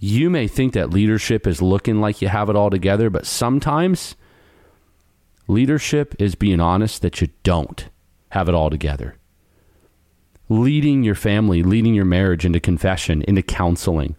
you 0.00 0.28
may 0.28 0.46
think 0.46 0.74
that 0.74 0.90
leadership 0.90 1.46
is 1.46 1.62
looking 1.62 2.00
like 2.00 2.20
you 2.20 2.28
have 2.28 2.50
it 2.50 2.56
all 2.56 2.70
together, 2.70 3.08
but 3.08 3.26
sometimes 3.26 4.14
leadership 5.48 6.14
is 6.18 6.34
being 6.34 6.60
honest 6.60 7.02
that 7.02 7.20
you 7.20 7.28
don't 7.42 7.88
have 8.30 8.48
it 8.48 8.54
all 8.54 8.68
together. 8.68 9.16
Leading 10.48 11.02
your 11.02 11.14
family, 11.14 11.62
leading 11.62 11.94
your 11.94 12.04
marriage 12.04 12.44
into 12.44 12.60
confession, 12.60 13.22
into 13.22 13.42
counseling, 13.42 14.16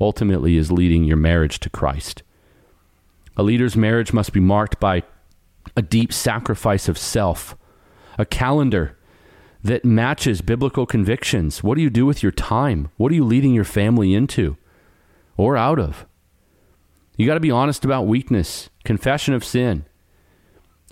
ultimately 0.00 0.56
is 0.56 0.72
leading 0.72 1.04
your 1.04 1.16
marriage 1.16 1.60
to 1.60 1.70
Christ. 1.70 2.22
A 3.36 3.42
leader's 3.42 3.76
marriage 3.76 4.12
must 4.12 4.32
be 4.32 4.40
marked 4.40 4.80
by 4.80 5.04
a 5.76 5.82
deep 5.82 6.12
sacrifice 6.12 6.88
of 6.88 6.98
self, 6.98 7.56
a 8.18 8.26
calendar 8.26 8.98
that 9.62 9.84
matches 9.84 10.40
biblical 10.42 10.86
convictions. 10.86 11.62
What 11.62 11.76
do 11.76 11.82
you 11.82 11.90
do 11.90 12.04
with 12.04 12.22
your 12.22 12.32
time? 12.32 12.90
What 12.96 13.12
are 13.12 13.14
you 13.14 13.24
leading 13.24 13.54
your 13.54 13.64
family 13.64 14.14
into? 14.14 14.56
Or 15.36 15.56
out 15.56 15.78
of. 15.78 16.06
You 17.16 17.26
got 17.26 17.34
to 17.34 17.40
be 17.40 17.50
honest 17.50 17.84
about 17.84 18.06
weakness, 18.06 18.70
confession 18.84 19.34
of 19.34 19.44
sin. 19.44 19.84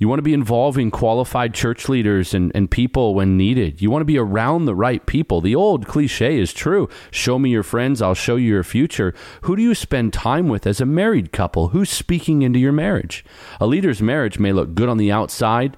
You 0.00 0.08
want 0.08 0.18
to 0.18 0.22
be 0.24 0.34
involving 0.34 0.92
qualified 0.92 1.54
church 1.54 1.88
leaders 1.88 2.32
and, 2.32 2.52
and 2.54 2.70
people 2.70 3.16
when 3.16 3.36
needed. 3.36 3.82
You 3.82 3.90
want 3.90 4.02
to 4.02 4.06
be 4.06 4.18
around 4.18 4.64
the 4.64 4.74
right 4.74 5.04
people. 5.04 5.40
The 5.40 5.56
old 5.56 5.88
cliche 5.88 6.38
is 6.38 6.52
true 6.52 6.88
show 7.10 7.36
me 7.38 7.50
your 7.50 7.64
friends, 7.64 8.00
I'll 8.00 8.14
show 8.14 8.36
you 8.36 8.48
your 8.48 8.62
future. 8.62 9.12
Who 9.42 9.56
do 9.56 9.62
you 9.62 9.74
spend 9.74 10.12
time 10.12 10.48
with 10.48 10.68
as 10.68 10.80
a 10.80 10.86
married 10.86 11.32
couple? 11.32 11.68
Who's 11.68 11.90
speaking 11.90 12.42
into 12.42 12.60
your 12.60 12.72
marriage? 12.72 13.24
A 13.60 13.66
leader's 13.66 14.00
marriage 14.00 14.38
may 14.38 14.52
look 14.52 14.76
good 14.76 14.88
on 14.88 14.98
the 14.98 15.10
outside, 15.10 15.76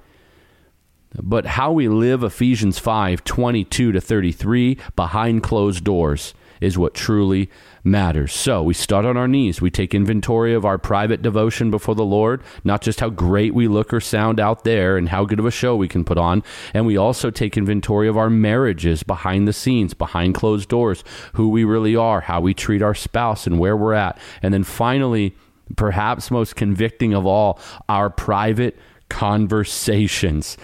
but 1.19 1.45
how 1.45 1.71
we 1.71 1.87
live 1.87 2.23
Ephesians 2.23 2.77
5 2.77 3.23
22 3.23 3.91
to 3.91 3.99
33 3.99 4.77
behind 4.95 5.41
closed 5.41 5.83
doors 5.83 6.35
is 6.61 6.77
what 6.77 6.93
truly 6.93 7.49
matters. 7.83 8.31
So 8.31 8.61
we 8.61 8.73
start 8.73 9.03
on 9.03 9.17
our 9.17 9.27
knees. 9.27 9.59
We 9.59 9.71
take 9.71 9.93
inventory 9.93 10.53
of 10.53 10.63
our 10.63 10.77
private 10.77 11.21
devotion 11.21 11.71
before 11.71 11.95
the 11.95 12.05
Lord, 12.05 12.43
not 12.63 12.81
just 12.81 12.99
how 12.99 13.09
great 13.09 13.53
we 13.53 13.67
look 13.67 13.91
or 13.91 13.99
sound 13.99 14.39
out 14.39 14.63
there 14.63 14.95
and 14.95 15.09
how 15.09 15.25
good 15.25 15.39
of 15.39 15.45
a 15.45 15.51
show 15.51 15.75
we 15.75 15.87
can 15.87 16.05
put 16.05 16.19
on. 16.19 16.43
And 16.73 16.85
we 16.85 16.95
also 16.95 17.31
take 17.31 17.57
inventory 17.57 18.07
of 18.07 18.17
our 18.17 18.29
marriages 18.29 19.03
behind 19.03 19.47
the 19.47 19.53
scenes, 19.53 19.93
behind 19.93 20.35
closed 20.35 20.69
doors, 20.69 21.03
who 21.33 21.49
we 21.49 21.63
really 21.63 21.95
are, 21.95 22.21
how 22.21 22.39
we 22.39 22.53
treat 22.53 22.83
our 22.83 22.95
spouse, 22.95 23.47
and 23.47 23.59
where 23.59 23.75
we're 23.75 23.93
at. 23.93 24.19
And 24.43 24.53
then 24.53 24.63
finally, 24.63 25.35
perhaps 25.75 26.29
most 26.29 26.55
convicting 26.55 27.13
of 27.13 27.25
all, 27.25 27.59
our 27.89 28.09
private 28.09 28.77
conversations 29.09 30.57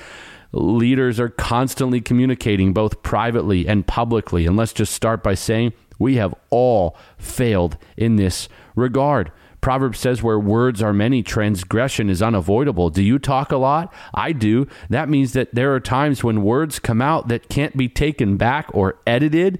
leaders 0.53 1.19
are 1.19 1.29
constantly 1.29 2.01
communicating 2.01 2.73
both 2.73 3.03
privately 3.03 3.67
and 3.67 3.85
publicly. 3.85 4.45
And 4.45 4.55
let's 4.55 4.73
just 4.73 4.93
start 4.93 5.21
by 5.21 5.33
saying 5.33 5.73
we 5.99 6.15
have 6.15 6.33
all 6.49 6.95
failed 7.17 7.77
in 7.95 8.15
this 8.15 8.49
regard. 8.75 9.31
Proverbs 9.59 9.99
says, 9.99 10.21
where 10.21 10.39
words 10.39 10.81
are 10.81 10.93
many, 10.93 11.23
transgression 11.23 12.09
is 12.09 12.21
unavoidable. 12.21 12.89
Do 12.89 13.01
you 13.01 13.19
talk 13.19 13.51
a 13.51 13.57
lot? 13.57 13.93
I 14.13 14.31
do. 14.31 14.67
That 14.89 15.09
means 15.09 15.33
that 15.33 15.53
there 15.53 15.73
are 15.73 15.79
times 15.79 16.23
when 16.23 16.43
words 16.43 16.79
come 16.79 17.01
out 17.01 17.27
that 17.27 17.49
can't 17.49 17.75
be 17.75 17.89
taken 17.89 18.37
back 18.37 18.69
or 18.73 18.99
edited. 19.05 19.59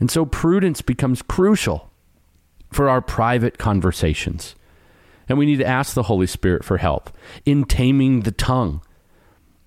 And 0.00 0.10
so 0.10 0.24
prudence 0.24 0.82
becomes 0.82 1.22
crucial 1.22 1.90
for 2.72 2.88
our 2.88 3.00
private 3.00 3.58
conversations. 3.58 4.54
And 5.28 5.38
we 5.38 5.46
need 5.46 5.58
to 5.58 5.66
ask 5.66 5.94
the 5.94 6.04
Holy 6.04 6.26
Spirit 6.26 6.64
for 6.64 6.78
help 6.78 7.10
in 7.44 7.64
taming 7.64 8.20
the 8.20 8.32
tongue 8.32 8.80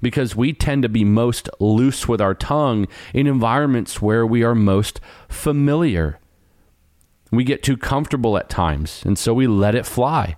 because 0.01 0.35
we 0.35 0.53
tend 0.53 0.83
to 0.83 0.89
be 0.89 1.03
most 1.03 1.49
loose 1.59 2.07
with 2.07 2.21
our 2.21 2.33
tongue 2.33 2.87
in 3.13 3.27
environments 3.27 4.01
where 4.01 4.25
we 4.25 4.43
are 4.43 4.55
most 4.55 4.99
familiar. 5.27 6.19
We 7.31 7.43
get 7.43 7.63
too 7.63 7.77
comfortable 7.77 8.37
at 8.37 8.49
times, 8.49 9.03
and 9.05 9.17
so 9.17 9.33
we 9.33 9.47
let 9.47 9.75
it 9.75 9.85
fly. 9.85 10.37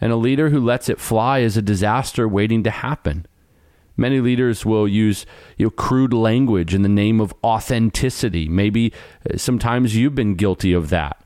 And 0.00 0.12
a 0.12 0.16
leader 0.16 0.50
who 0.50 0.60
lets 0.60 0.88
it 0.88 1.00
fly 1.00 1.38
is 1.38 1.56
a 1.56 1.62
disaster 1.62 2.28
waiting 2.28 2.62
to 2.64 2.70
happen. 2.70 3.26
Many 3.96 4.20
leaders 4.20 4.64
will 4.64 4.88
use 4.88 5.26
you 5.56 5.66
know, 5.66 5.70
crude 5.70 6.12
language 6.12 6.74
in 6.74 6.82
the 6.82 6.88
name 6.88 7.20
of 7.20 7.34
authenticity. 7.44 8.48
Maybe 8.48 8.92
uh, 9.30 9.36
sometimes 9.36 9.94
you've 9.94 10.14
been 10.14 10.34
guilty 10.34 10.72
of 10.72 10.88
that. 10.88 11.21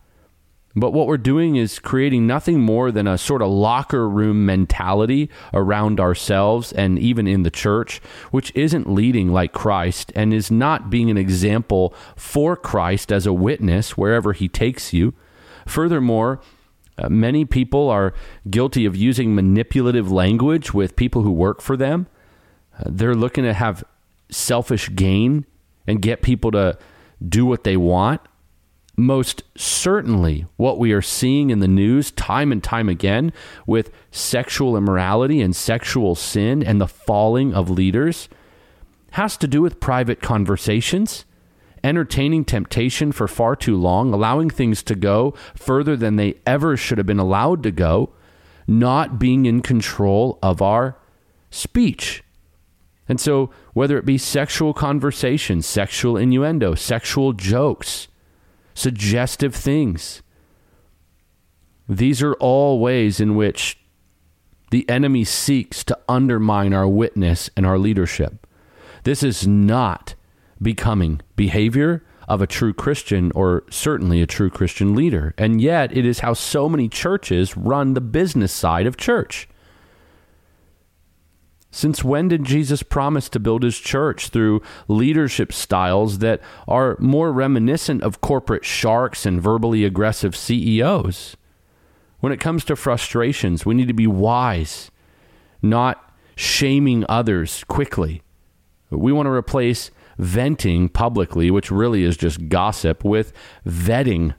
But 0.79 0.93
what 0.93 1.07
we're 1.07 1.17
doing 1.17 1.57
is 1.57 1.79
creating 1.79 2.27
nothing 2.27 2.61
more 2.61 2.93
than 2.93 3.07
a 3.07 3.17
sort 3.17 3.41
of 3.41 3.49
locker 3.49 4.07
room 4.07 4.45
mentality 4.45 5.31
around 5.55 5.99
ourselves 5.99 6.71
and 6.71 6.99
even 6.99 7.27
in 7.27 7.45
the 7.45 7.51
church, 7.51 7.99
which 8.31 8.53
isn't 8.55 8.89
leading 8.89 9.33
like 9.33 9.55
Christ 9.55 10.13
and 10.15 10.35
is 10.35 10.51
not 10.51 10.91
being 10.91 11.11
an 11.11 11.17
example 11.17 11.95
for 12.15 12.57
Christ 12.57 13.11
as 13.11 13.25
a 13.25 13.33
witness 13.33 13.97
wherever 13.97 14.35
he 14.35 14.49
takes 14.49 14.93
you. 14.93 15.15
Furthermore, 15.67 16.43
uh, 16.99 17.09
many 17.09 17.47
people 17.47 17.89
are 17.89 18.13
guilty 18.51 18.85
of 18.85 18.95
using 18.95 19.35
manipulative 19.35 20.13
language 20.13 20.75
with 20.75 20.95
people 20.95 21.23
who 21.23 21.33
work 21.33 21.63
for 21.63 21.79
them. 21.79 22.07
Uh, 22.79 22.85
they're 22.87 23.15
looking 23.15 23.45
to 23.45 23.55
have 23.55 23.83
selfish 24.29 24.95
gain 24.95 25.47
and 25.87 26.03
get 26.03 26.21
people 26.21 26.51
to 26.51 26.77
do 27.27 27.47
what 27.47 27.65
they 27.65 27.79
want 27.79 28.21
most 28.97 29.43
certainly 29.55 30.47
what 30.57 30.79
we 30.79 30.93
are 30.93 31.03
seeing 31.03 31.51
in 31.51 31.61
the 31.61 31.69
news 31.69 32.11
time 32.11 32.51
and 32.51 32.65
time 32.65 32.89
again 32.89 33.33
with 33.67 33.91
sexual 34.11 34.77
immorality 34.77 35.43
and 35.43 35.55
sexual 35.55 36.15
sin 36.15 36.63
and 36.63 36.81
the 36.81 36.89
falling 36.89 37.55
of 37.55 37.69
leaders 37.69 38.29
has 39.13 39.37
to 39.37 39.47
do 39.47 39.63
with 39.63 39.81
private 39.81 40.21
conversations, 40.21 41.25
entertaining 41.85 42.45
temptation 42.45 43.13
for 43.13 43.29
far 43.29 43.55
too 43.55 43.77
long, 43.77 44.13
allowing 44.13 44.51
things 44.51 44.83
to 44.83 44.95
go 44.95 45.33
further 45.55 45.97
than 45.97 46.17
they 46.17 46.35
ever 46.47 46.77
should 46.77 46.99
have 46.99 47.07
been 47.07 47.19
allowed 47.19 47.63
to 47.63 47.71
go, 47.71 48.11
not 48.67 49.19
being 49.19 49.47
in 49.47 49.61
control 49.61 50.39
of 50.43 50.61
our 50.61 50.97
speech. 51.51 52.23
And 53.09 53.21
so, 53.21 53.51
whether 53.73 53.97
it 53.97 54.05
be 54.05 54.19
sexual 54.19 54.75
conversation, 54.75 55.63
sexual 55.63 56.17
innuendo, 56.17 56.75
sexual 56.75 57.33
jokes, 57.33 58.09
suggestive 58.77 59.55
things, 59.55 60.23
these 61.89 62.23
are 62.23 62.35
all 62.35 62.79
ways 62.79 63.21
in 63.21 63.35
which 63.35 63.79
the 64.71 64.89
enemy 64.89 65.25
seeks 65.25 65.83
to 65.85 65.99
undermine 66.09 66.73
our 66.73 66.87
witness 66.87 67.49
and 67.57 67.65
our 67.65 67.79
leadership. 67.79 68.47
This 69.05 69.23
is 69.23 69.47
not 69.47 70.15
becoming 70.61 71.21
behavior 71.37 72.05
of 72.29 72.43
a 72.43 72.47
true 72.47 72.75
Christian 72.75 73.31
or 73.33 73.65
certainly 73.71 74.21
a 74.21 74.27
true 74.27 74.51
Christian 74.51 74.95
leader. 74.95 75.33
And 75.39 75.61
yet, 75.61 75.97
it 75.97 76.05
is 76.05 76.21
how 76.21 76.35
so 76.35 76.69
many 76.69 76.89
churches 76.89 77.57
run 77.57 77.95
the 77.95 78.01
business 78.01 78.53
side 78.53 78.87
of 78.87 78.97
church. 78.97 79.49
Since 81.71 82.03
when 82.03 82.29
did 82.29 82.45
Jesus 82.45 82.83
promise 82.83 83.29
to 83.29 83.41
build 83.41 83.63
his 83.63 83.79
church 83.79 84.29
through 84.29 84.63
leadership 84.89 85.53
styles 85.53 86.19
that 86.19 86.41
are 86.67 86.97
more 87.01 87.33
reminiscent 87.33 88.03
of 88.03 88.21
corporate 88.21 88.65
sharks 88.65 89.27
and 89.27 89.43
verbally 89.43 89.85
aggressive 89.85 90.35
CEOs? 90.35 91.37
When 92.21 92.33
it 92.33 92.41
comes 92.41 92.65
to 92.65 92.77
frustrations, 92.77 93.67
we 93.67 93.75
need 93.75 93.89
to 93.89 93.95
be 93.95 94.07
wise, 94.07 94.91
not 95.61 96.15
shaming 96.35 97.05
others 97.09 97.65
quickly. 97.65 98.23
We 98.91 99.13
want 99.13 99.27
to 99.27 99.33
replace 99.33 99.91
venting 100.19 100.89
publicly, 100.89 101.51
which 101.51 101.71
really 101.71 102.05
is 102.05 102.17
just 102.17 102.49
gossip, 102.49 103.05
with 103.05 103.33
vetting, 103.67 104.35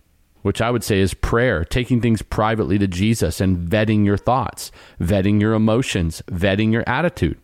which 0.48 0.62
I 0.62 0.72
would 0.72 0.84
say 0.84 1.02
is 1.02 1.14
prayer, 1.14 1.66
taking 1.66 2.00
things 2.00 2.22
privately 2.22 2.78
to 2.78 2.88
Jesus 2.88 3.42
and 3.42 3.58
vetting 3.58 4.06
your 4.06 4.16
thoughts, 4.16 4.72
vetting 4.98 5.42
your 5.42 5.54
emotions, 5.54 6.24
vetting 6.28 6.72
your 6.72 6.86
attitude. 6.88 7.38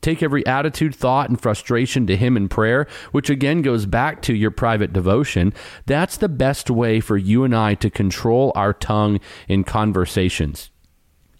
Take 0.00 0.22
every 0.22 0.44
attitude, 0.46 0.94
thought, 0.94 1.28
and 1.28 1.38
frustration 1.38 2.06
to 2.06 2.16
Him 2.16 2.34
in 2.34 2.48
prayer, 2.48 2.86
which 3.10 3.28
again 3.28 3.60
goes 3.60 3.84
back 3.84 4.22
to 4.22 4.34
your 4.34 4.50
private 4.50 4.94
devotion. 4.94 5.52
That's 5.84 6.16
the 6.16 6.30
best 6.30 6.70
way 6.70 6.98
for 6.98 7.18
you 7.18 7.44
and 7.44 7.54
I 7.54 7.74
to 7.74 7.90
control 7.90 8.52
our 8.54 8.72
tongue 8.72 9.20
in 9.46 9.62
conversations. 9.62 10.70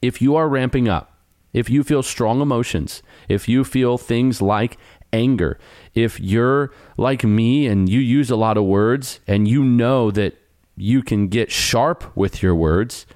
If 0.02 0.20
you 0.20 0.36
are 0.36 0.50
ramping 0.50 0.86
up, 0.86 1.16
if 1.54 1.70
you 1.70 1.82
feel 1.82 2.02
strong 2.02 2.42
emotions, 2.42 3.02
if 3.26 3.48
you 3.48 3.64
feel 3.64 3.96
things 3.96 4.42
like 4.42 4.76
anger, 5.14 5.58
if 5.94 6.20
you're 6.20 6.74
like 6.98 7.24
me 7.24 7.66
and 7.66 7.88
you 7.88 8.00
use 8.00 8.30
a 8.30 8.36
lot 8.36 8.58
of 8.58 8.64
words 8.64 9.18
and 9.26 9.48
you 9.48 9.64
know 9.64 10.10
that 10.10 10.36
you 10.82 11.02
can 11.02 11.28
get 11.28 11.50
sharp 11.50 12.14
with 12.16 12.42
your 12.42 12.54
words, 12.54 13.06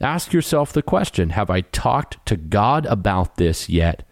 ask 0.00 0.32
yourself 0.32 0.72
the 0.72 0.82
question 0.82 1.30
Have 1.30 1.50
I 1.50 1.62
talked 1.62 2.24
to 2.26 2.36
God 2.36 2.86
about 2.86 3.36
this 3.36 3.68
yet? 3.68 4.06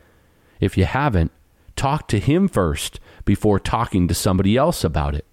If 0.61 0.79
you 0.79 0.85
haven't, 0.85 1.33
talk 1.77 2.09
to 2.09 2.19
Him 2.19 2.49
first 2.49 2.99
before 3.25 3.61
talking 3.61 4.09
to 4.09 4.15
somebody 4.15 4.57
else 4.57 4.85
about 4.85 5.15
it. 5.15 5.27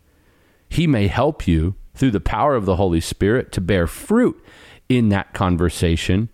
He 0.68 0.86
may 0.86 1.08
help 1.08 1.48
you 1.48 1.76
through 1.96 2.12
the 2.12 2.20
power 2.20 2.56
of 2.56 2.66
the 2.66 2.76
Holy 2.76 3.02
Spirit 3.02 3.52
to 3.54 3.62
bear 3.62 3.88
fruit 3.88 4.44
in 4.88 5.10
that 5.10 5.34
conversation 5.34 6.30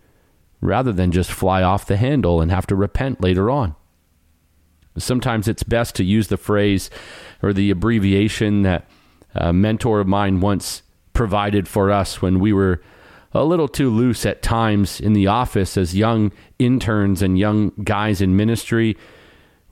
rather 0.62 0.92
than 0.92 1.12
just 1.12 1.32
fly 1.32 1.62
off 1.62 1.86
the 1.86 1.98
handle 1.98 2.42
and 2.42 2.52
have 2.52 2.68
to 2.68 2.76
repent 2.76 3.22
later 3.22 3.50
on. 3.50 3.76
Sometimes 4.98 5.48
it's 5.48 5.64
best 5.64 5.96
to 5.96 6.04
use 6.04 6.30
the 6.30 6.38
phrase 6.38 6.90
or 7.44 7.54
the 7.54 7.70
abbreviation 7.70 8.62
that 8.62 8.90
a 9.34 9.52
mentor 9.52 10.00
of 10.00 10.08
mine 10.08 10.40
once 10.40 10.82
provided 11.16 11.68
for 11.68 11.92
us 11.92 12.22
when 12.22 12.40
we 12.40 12.54
were 12.54 12.82
a 13.34 13.44
little 13.44 13.68
too 13.68 13.90
loose 13.90 14.26
at 14.26 14.42
times 14.42 15.02
in 15.02 15.14
the 15.14 15.28
office 15.28 15.78
as 15.78 15.96
young 15.96 16.32
interns 16.60 17.22
and 17.22 17.38
young 17.38 17.72
guys 17.84 18.22
in 18.22 18.36
ministry. 18.36 18.96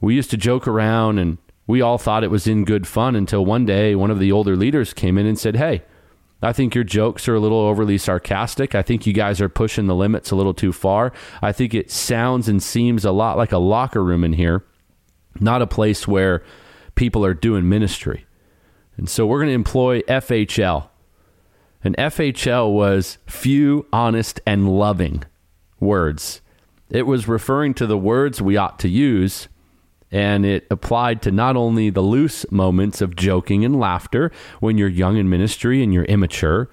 We 0.02 0.16
used 0.16 0.32
to 0.32 0.38
joke 0.38 0.68
around 0.68 1.20
and 1.20 1.38
we 1.66 1.82
all 1.82 1.98
thought 1.98 2.24
it 2.24 2.32
was 2.32 2.46
in 2.48 2.66
good 2.66 2.88
fun 2.88 3.16
until 3.16 3.46
one 3.46 3.66
day 3.66 3.96
one 3.96 4.12
of 4.12 4.20
the 4.20 4.32
older 4.32 4.56
leaders 4.58 4.94
came 4.94 5.18
in 5.18 5.26
and 5.26 5.40
said, 5.40 5.56
Hey, 5.56 5.84
I 6.42 6.52
think 6.52 6.76
your 6.76 6.84
jokes 6.84 7.30
are 7.30 7.36
a 7.36 7.40
little 7.40 7.60
overly 7.60 7.98
sarcastic. 7.98 8.76
I 8.76 8.82
think 8.82 9.08
you 9.08 9.14
guys 9.14 9.40
are 9.40 9.48
pushing 9.48 9.88
the 9.88 9.96
limits 9.96 10.30
a 10.32 10.36
little 10.36 10.54
too 10.54 10.74
far. 10.74 11.14
I 11.42 11.54
think 11.54 11.74
it 11.74 11.90
sounds 11.90 12.50
and 12.50 12.62
seems 12.62 13.06
a 13.06 13.12
lot 13.12 13.38
like 13.38 13.54
a 13.54 13.58
locker 13.58 14.04
room 14.04 14.26
in 14.26 14.34
here, 14.34 14.66
not 15.40 15.62
a 15.62 15.68
place 15.68 16.06
where 16.06 16.44
people 16.96 17.24
are 17.26 17.34
doing 17.34 17.70
ministry. 17.70 18.26
And 18.98 19.08
so 19.08 19.26
we're 19.26 19.40
going 19.40 19.50
to 19.50 19.54
employ 19.54 20.02
FHL. 20.02 20.90
And 21.84 21.98
FHL 21.98 22.72
was 22.72 23.18
few, 23.28 23.86
honest, 23.92 24.40
and 24.48 24.70
loving 24.70 25.24
words. 25.80 26.42
It 26.90 27.06
was 27.06 27.28
referring 27.28 27.74
to 27.76 27.86
the 27.86 27.98
words 27.98 28.42
we 28.42 28.56
ought 28.56 28.80
to 28.80 28.88
use, 28.88 29.50
and 30.10 30.46
it 30.46 30.66
applied 30.72 31.22
to 31.24 31.32
not 31.32 31.58
only 31.58 31.90
the 31.90 32.02
loose 32.02 32.50
moments 32.52 33.02
of 33.02 33.16
joking 33.16 33.66
and 33.66 33.80
laughter 33.80 34.32
when 34.60 34.78
you're 34.78 34.88
young 34.88 35.18
in 35.18 35.30
ministry 35.30 35.84
and 35.84 35.94
you're 35.94 36.06
immature, 36.06 36.70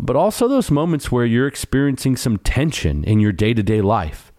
but 0.00 0.16
also 0.16 0.46
those 0.46 0.70
moments 0.70 1.10
where 1.10 1.24
you're 1.24 1.46
experiencing 1.46 2.16
some 2.16 2.38
tension 2.38 3.02
in 3.04 3.18
your 3.18 3.32
day 3.32 3.54
to 3.54 3.62
day 3.62 3.80
life. 3.80 4.32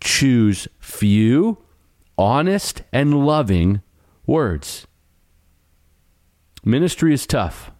Choose 0.00 0.68
few, 0.78 1.58
honest, 2.16 2.82
and 2.92 3.24
loving 3.26 3.82
words. 4.26 4.86
Ministry 6.64 7.14
is 7.14 7.26
tough 7.26 7.70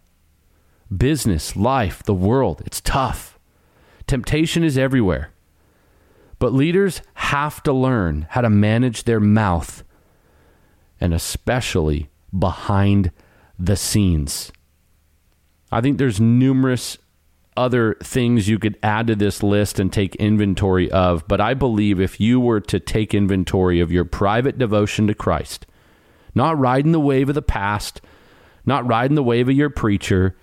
business, 0.97 1.57
life, 1.57 2.03
the 2.03 2.15
world. 2.15 2.63
It's 2.65 2.81
tough. 2.81 3.39
Temptation 4.07 4.65
is 4.65 4.79
everywhere. 4.79 5.31
But 6.39 6.53
leaders 6.53 7.03
have 7.15 7.63
to 7.65 7.73
learn 7.73 8.27
how 8.31 8.41
to 8.41 8.51
manage 8.51 9.05
their 9.05 9.21
mouth 9.21 9.83
and 11.01 11.13
especially 11.13 12.09
behind 12.37 13.11
the 13.59 13.77
scenes. 13.77 14.53
I 15.71 15.81
think 15.81 15.99
there's 15.99 16.21
numerous 16.21 16.99
other 17.57 17.97
things 18.03 18.49
you 18.49 18.59
could 18.59 18.79
add 18.83 19.09
to 19.09 19.17
this 19.17 19.43
list 19.43 19.81
and 19.81 19.93
take 19.93 20.15
inventory 20.17 20.91
of, 20.93 21.27
but 21.27 21.41
I 21.41 21.55
believe 21.55 22.01
if 22.01 22.21
you 22.21 22.39
were 22.39 22.61
to 22.61 22.79
take 22.79 23.13
inventory 23.13 23.81
of 23.81 23.91
your 23.91 24.05
private 24.05 24.59
devotion 24.59 25.09
to 25.09 25.15
Christ, 25.15 25.67
not 26.35 26.57
riding 26.57 26.93
the 26.93 27.01
wave 27.01 27.29
of 27.29 27.35
the 27.35 27.43
past, 27.43 28.01
not 28.65 28.87
riding 28.87 29.17
the 29.17 29.23
wave 29.25 29.49
of 29.49 29.57
your 29.57 29.71
preacher, 29.71 30.37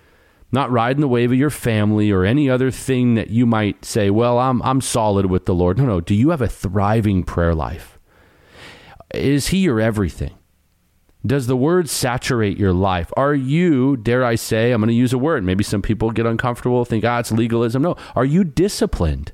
not 0.52 0.70
riding 0.70 1.00
the 1.00 1.08
wave 1.08 1.32
of 1.32 1.38
your 1.38 1.50
family 1.50 2.10
or 2.10 2.24
any 2.24 2.48
other 2.48 2.70
thing 2.70 3.14
that 3.14 3.30
you 3.30 3.46
might 3.46 3.84
say, 3.84 4.10
well, 4.10 4.38
I'm, 4.38 4.62
I'm 4.62 4.80
solid 4.80 5.26
with 5.26 5.46
the 5.46 5.54
Lord. 5.54 5.78
No, 5.78 5.84
no. 5.84 6.00
Do 6.00 6.14
you 6.14 6.30
have 6.30 6.40
a 6.40 6.48
thriving 6.48 7.24
prayer 7.24 7.54
life? 7.54 7.98
Is 9.14 9.48
He 9.48 9.58
your 9.58 9.80
everything? 9.80 10.34
Does 11.26 11.48
the 11.48 11.56
word 11.56 11.88
saturate 11.88 12.56
your 12.56 12.72
life? 12.72 13.12
Are 13.16 13.34
you, 13.34 13.96
dare 13.96 14.24
I 14.24 14.36
say, 14.36 14.70
I'm 14.70 14.80
going 14.80 14.88
to 14.88 14.94
use 14.94 15.12
a 15.12 15.18
word. 15.18 15.42
Maybe 15.42 15.64
some 15.64 15.82
people 15.82 16.12
get 16.12 16.26
uncomfortable, 16.26 16.84
think, 16.84 17.04
ah, 17.04 17.18
it's 17.18 17.32
legalism. 17.32 17.82
No. 17.82 17.96
Are 18.14 18.24
you 18.24 18.44
disciplined? 18.44 19.32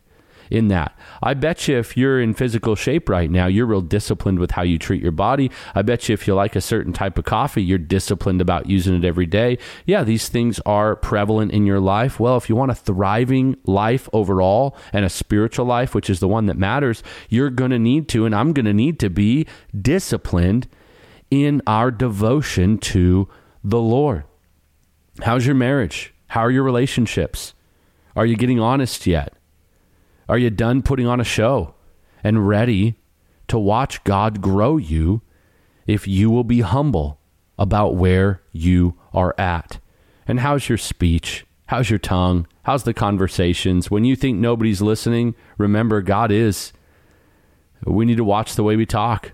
In 0.52 0.68
that. 0.68 0.96
I 1.22 1.34
bet 1.34 1.66
you 1.66 1.78
if 1.78 1.96
you're 1.96 2.20
in 2.20 2.34
physical 2.34 2.76
shape 2.76 3.08
right 3.08 3.30
now, 3.30 3.46
you're 3.46 3.66
real 3.66 3.80
disciplined 3.80 4.38
with 4.38 4.52
how 4.52 4.62
you 4.62 4.78
treat 4.78 5.02
your 5.02 5.12
body. 5.12 5.50
I 5.74 5.82
bet 5.82 6.08
you 6.08 6.12
if 6.12 6.26
you 6.26 6.34
like 6.34 6.54
a 6.54 6.60
certain 6.60 6.92
type 6.92 7.16
of 7.16 7.24
coffee, 7.24 7.62
you're 7.62 7.78
disciplined 7.78 8.40
about 8.40 8.68
using 8.68 8.94
it 8.94 9.04
every 9.04 9.26
day. 9.26 9.58
Yeah, 9.86 10.04
these 10.04 10.28
things 10.28 10.60
are 10.66 10.94
prevalent 10.94 11.52
in 11.52 11.64
your 11.64 11.80
life. 11.80 12.20
Well, 12.20 12.36
if 12.36 12.48
you 12.50 12.54
want 12.54 12.70
a 12.70 12.74
thriving 12.74 13.56
life 13.64 14.08
overall 14.12 14.76
and 14.92 15.04
a 15.04 15.10
spiritual 15.10 15.64
life, 15.64 15.94
which 15.94 16.10
is 16.10 16.20
the 16.20 16.28
one 16.28 16.46
that 16.46 16.58
matters, 16.58 17.02
you're 17.30 17.50
going 17.50 17.70
to 17.70 17.78
need 17.78 18.08
to, 18.10 18.26
and 18.26 18.34
I'm 18.34 18.52
going 18.52 18.66
to 18.66 18.74
need 18.74 19.00
to 19.00 19.08
be 19.08 19.46
disciplined 19.80 20.68
in 21.30 21.62
our 21.66 21.90
devotion 21.90 22.76
to 22.76 23.26
the 23.64 23.80
Lord. 23.80 24.24
How's 25.22 25.46
your 25.46 25.54
marriage? 25.54 26.12
How 26.28 26.40
are 26.40 26.50
your 26.50 26.62
relationships? 26.62 27.54
Are 28.14 28.26
you 28.26 28.36
getting 28.36 28.60
honest 28.60 29.06
yet? 29.06 29.32
Are 30.32 30.38
you 30.38 30.48
done 30.48 30.80
putting 30.80 31.06
on 31.06 31.20
a 31.20 31.24
show 31.24 31.74
and 32.24 32.48
ready 32.48 32.96
to 33.48 33.58
watch 33.58 34.02
God 34.02 34.40
grow 34.40 34.78
you 34.78 35.20
if 35.86 36.08
you 36.08 36.30
will 36.30 36.42
be 36.42 36.62
humble 36.62 37.20
about 37.58 37.96
where 37.96 38.40
you 38.50 38.96
are 39.12 39.38
at? 39.38 39.78
And 40.26 40.40
how's 40.40 40.70
your 40.70 40.78
speech? 40.78 41.44
How's 41.66 41.90
your 41.90 41.98
tongue? 41.98 42.46
How's 42.62 42.84
the 42.84 42.94
conversations? 42.94 43.90
When 43.90 44.06
you 44.06 44.16
think 44.16 44.38
nobody's 44.38 44.80
listening, 44.80 45.34
remember 45.58 46.00
God 46.00 46.32
is. 46.32 46.72
We 47.84 48.06
need 48.06 48.16
to 48.16 48.24
watch 48.24 48.54
the 48.54 48.64
way 48.64 48.74
we 48.74 48.86
talk. 48.86 49.32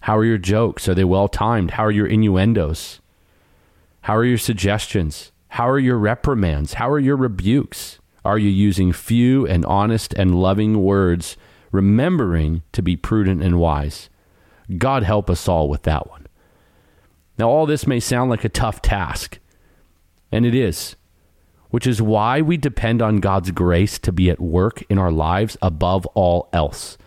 How 0.00 0.18
are 0.18 0.26
your 0.26 0.36
jokes? 0.36 0.90
Are 0.90 0.94
they 0.94 1.04
well 1.04 1.28
timed? 1.28 1.70
How 1.70 1.86
are 1.86 1.90
your 1.90 2.06
innuendos? 2.06 3.00
How 4.02 4.16
are 4.16 4.26
your 4.26 4.36
suggestions? 4.36 5.32
How 5.48 5.66
are 5.70 5.78
your 5.78 5.96
reprimands? 5.96 6.74
How 6.74 6.90
are 6.90 6.98
your 6.98 7.16
rebukes? 7.16 7.98
Are 8.24 8.38
you 8.38 8.50
using 8.50 8.92
few 8.92 9.46
and 9.46 9.64
honest 9.64 10.14
and 10.14 10.34
loving 10.34 10.82
words, 10.82 11.36
remembering 11.72 12.62
to 12.72 12.82
be 12.82 12.96
prudent 12.96 13.42
and 13.42 13.58
wise? 13.58 14.08
God 14.78 15.02
help 15.02 15.28
us 15.28 15.48
all 15.48 15.68
with 15.68 15.82
that 15.82 16.08
one. 16.08 16.26
Now, 17.38 17.48
all 17.48 17.66
this 17.66 17.86
may 17.86 17.98
sound 17.98 18.30
like 18.30 18.44
a 18.44 18.48
tough 18.48 18.80
task, 18.80 19.38
and 20.30 20.46
it 20.46 20.54
is. 20.54 20.96
which 21.72 21.86
is 21.86 22.02
why 22.02 22.42
we 22.42 22.58
depend 22.58 23.00
on 23.00 23.16
God's 23.16 23.50
grace 23.50 23.98
to 24.00 24.12
be 24.12 24.28
at 24.28 24.38
work 24.38 24.84
in 24.90 24.98
our 24.98 25.10
lives 25.10 25.56
above 25.62 26.04
all 26.08 26.50
else. 26.52 26.98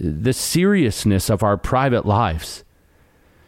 The 0.00 0.32
seriousness 0.32 1.30
of 1.30 1.44
our 1.44 1.56
private 1.56 2.04
lives 2.04 2.63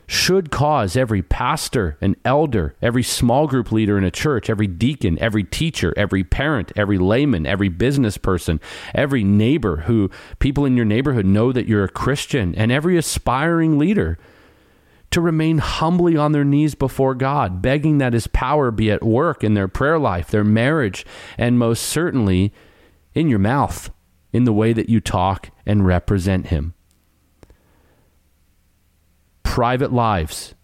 should 0.07 0.51
cause 0.51 0.97
every 0.97 1.23
pastor 1.23 1.97
and 2.01 2.15
elder, 2.25 2.75
every 2.81 3.03
small 3.03 3.47
group 3.47 3.73
leader 3.73 3.99
in 3.99 4.05
a 4.05 4.11
church, 4.11 4.49
every 4.49 4.67
deacon, 4.67 5.19
every 5.21 5.43
teacher, 5.43 5.93
every 5.97 6.23
parent, 6.23 6.71
every 6.77 6.99
layman, 6.99 7.45
every 7.45 7.69
business 7.69 8.17
person, 8.17 8.61
every 8.95 9.25
neighbor 9.25 9.79
who 9.79 10.09
people 10.39 10.65
in 10.65 10.77
your 10.77 10.85
neighborhood 10.85 11.27
know 11.27 11.53
that 11.53 11.67
you're 11.67 11.85
a 11.85 11.89
Christian, 11.89 12.55
and 12.55 12.71
every 12.71 12.97
aspiring 12.97 13.79
leader 13.79 14.17
to 15.11 15.21
remain 15.21 15.59
humbly 15.59 16.17
on 16.17 16.33
their 16.33 16.45
knees 16.45 16.75
before 16.75 17.15
God, 17.15 17.61
begging 17.61 17.99
that 17.99 18.13
His 18.13 18.27
power 18.29 18.71
be 18.71 18.91
at 18.91 19.03
work 19.03 19.43
in 19.43 19.55
their 19.55 19.69
prayer 19.69 19.99
life, 19.99 20.29
their 20.29 20.45
marriage, 20.45 21.05
and 21.37 21.59
most 21.59 21.83
certainly 21.83 22.53
in 23.15 23.29
your 23.29 23.39
mouth, 23.39 23.91
in 24.33 24.45
the 24.45 24.53
way 24.53 24.73
that 24.73 24.89
you 24.89 25.01
talk 25.01 25.51
and 25.65 25.87
represent 25.87 26.49
Him 26.49 26.75
private 29.47 29.93
lives 29.93 30.55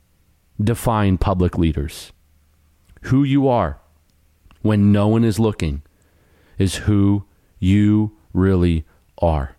define 0.62 1.16
public 1.16 1.57
leaders. 1.57 2.12
Who 3.03 3.23
you 3.23 3.49
are 3.49 3.81
when 4.61 4.92
no 4.92 5.09
one 5.09 5.25
is 5.25 5.38
looking 5.38 5.83
is 6.59 6.75
who 6.75 7.25
you 7.59 8.16
really 8.35 8.85
are. 9.18 9.57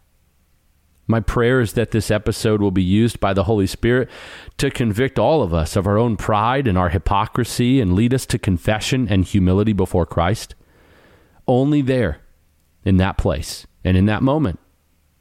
My 1.07 1.19
prayer 1.19 1.61
is 1.61 1.73
that 1.73 1.91
this 1.91 2.11
episode 2.11 2.61
will 2.61 2.71
be 2.71 2.83
used 2.83 3.19
by 3.19 3.33
the 3.33 3.45
Holy 3.45 3.65
Spirit 3.65 4.09
to 4.57 4.69
convict 4.69 5.17
all 5.17 5.41
of 5.41 5.53
us 5.53 5.75
of 5.75 5.87
our 5.87 5.97
own 5.97 6.15
pride 6.15 6.67
and 6.67 6.77
our 6.77 6.89
hypocrisy 6.89 7.81
and 7.81 7.95
lead 7.95 8.13
us 8.13 8.25
to 8.27 8.37
confession 8.37 9.07
and 9.09 9.25
humility 9.25 9.73
before 9.73 10.05
Christ. 10.05 10.53
Only 11.47 11.81
there, 11.81 12.19
in 12.85 12.97
that 12.97 13.17
place 13.17 13.65
and 13.83 13.97
in 13.97 14.05
that 14.05 14.21
moment, 14.21 14.59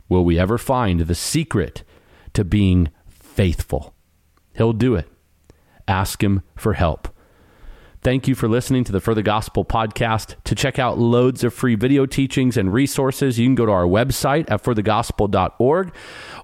will 0.08 0.24
we 0.24 0.38
ever 0.38 0.58
find 0.58 1.00
the 1.00 1.14
secret 1.14 1.82
to 2.34 2.44
being 2.44 2.90
faithful. 3.34 3.94
He'll 4.54 4.72
do 4.72 4.94
it. 4.94 5.08
Ask 5.88 6.22
Him 6.22 6.42
for 6.56 6.74
help. 6.74 7.08
Thank 8.02 8.26
you 8.26 8.34
for 8.34 8.48
listening 8.48 8.82
to 8.84 8.92
the 8.92 9.00
For 9.00 9.14
the 9.14 9.22
Gospel 9.22 9.64
podcast. 9.64 10.34
To 10.44 10.56
check 10.56 10.78
out 10.78 10.98
loads 10.98 11.44
of 11.44 11.54
free 11.54 11.76
video 11.76 12.04
teachings 12.04 12.56
and 12.56 12.72
resources, 12.72 13.38
you 13.38 13.46
can 13.46 13.54
go 13.54 13.64
to 13.64 13.70
our 13.72 13.84
website 13.84 14.50
at 14.50 14.62
forthegospel.org 14.62 15.94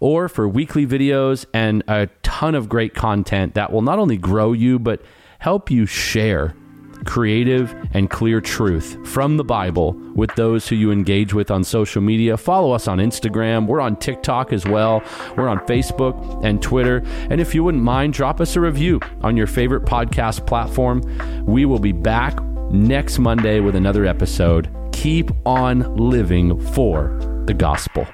or 0.01 0.29
for 0.29 0.48
weekly 0.48 0.87
videos 0.87 1.46
and 1.53 1.83
a 1.88 2.07
ton 2.22 2.55
of 2.55 2.68
great 2.68 2.94
content 2.94 3.55
that 3.55 3.72
will 3.72 3.83
not 3.83 3.98
only 3.98 4.16
grow 4.16 4.53
you, 4.53 4.79
but 4.79 5.03
help 5.40 5.68
you 5.68 5.85
share 5.85 6.55
creative, 7.04 7.74
and 7.92 8.11
clear 8.11 8.40
truth 8.40 8.98
from 9.06 9.37
the 9.37 9.44
Bible 9.44 9.92
with 10.14 10.34
those 10.34 10.68
who 10.68 10.76
you 10.76 10.90
engage 10.90 11.32
with 11.34 11.50
on 11.50 11.64
social 11.64 12.02
media. 12.02 12.37
Follow 12.37 12.72
us 12.72 12.88
on 12.88 12.98
Instagram. 12.98 13.66
We're 13.66 13.80
on 13.80 13.96
TikTok 13.96 14.52
as 14.52 14.64
well. 14.64 15.02
We're 15.37 15.48
on 15.48 15.58
Facebook 15.61 16.44
and 16.44 16.61
Twitter. 16.62 17.02
And 17.30 17.40
if 17.40 17.54
you 17.54 17.64
wouldn't 17.64 17.84
mind, 17.84 18.14
drop 18.14 18.40
us 18.40 18.56
a 18.56 18.61
review 18.61 19.00
on 19.22 19.37
your 19.37 19.46
favorite 19.46 19.84
podcast 19.84 20.46
platform. 20.46 21.02
We 21.46 21.64
will 21.64 21.78
be 21.78 21.92
back 21.92 22.40
next 22.70 23.18
Monday 23.18 23.61
with 23.61 23.76
another 23.76 24.04
episode. 24.04 24.70
Keep 24.92 25.30
on 25.46 25.96
living 25.96 26.61
for 26.72 27.18
the 27.46 27.54
gospel. 27.54 28.06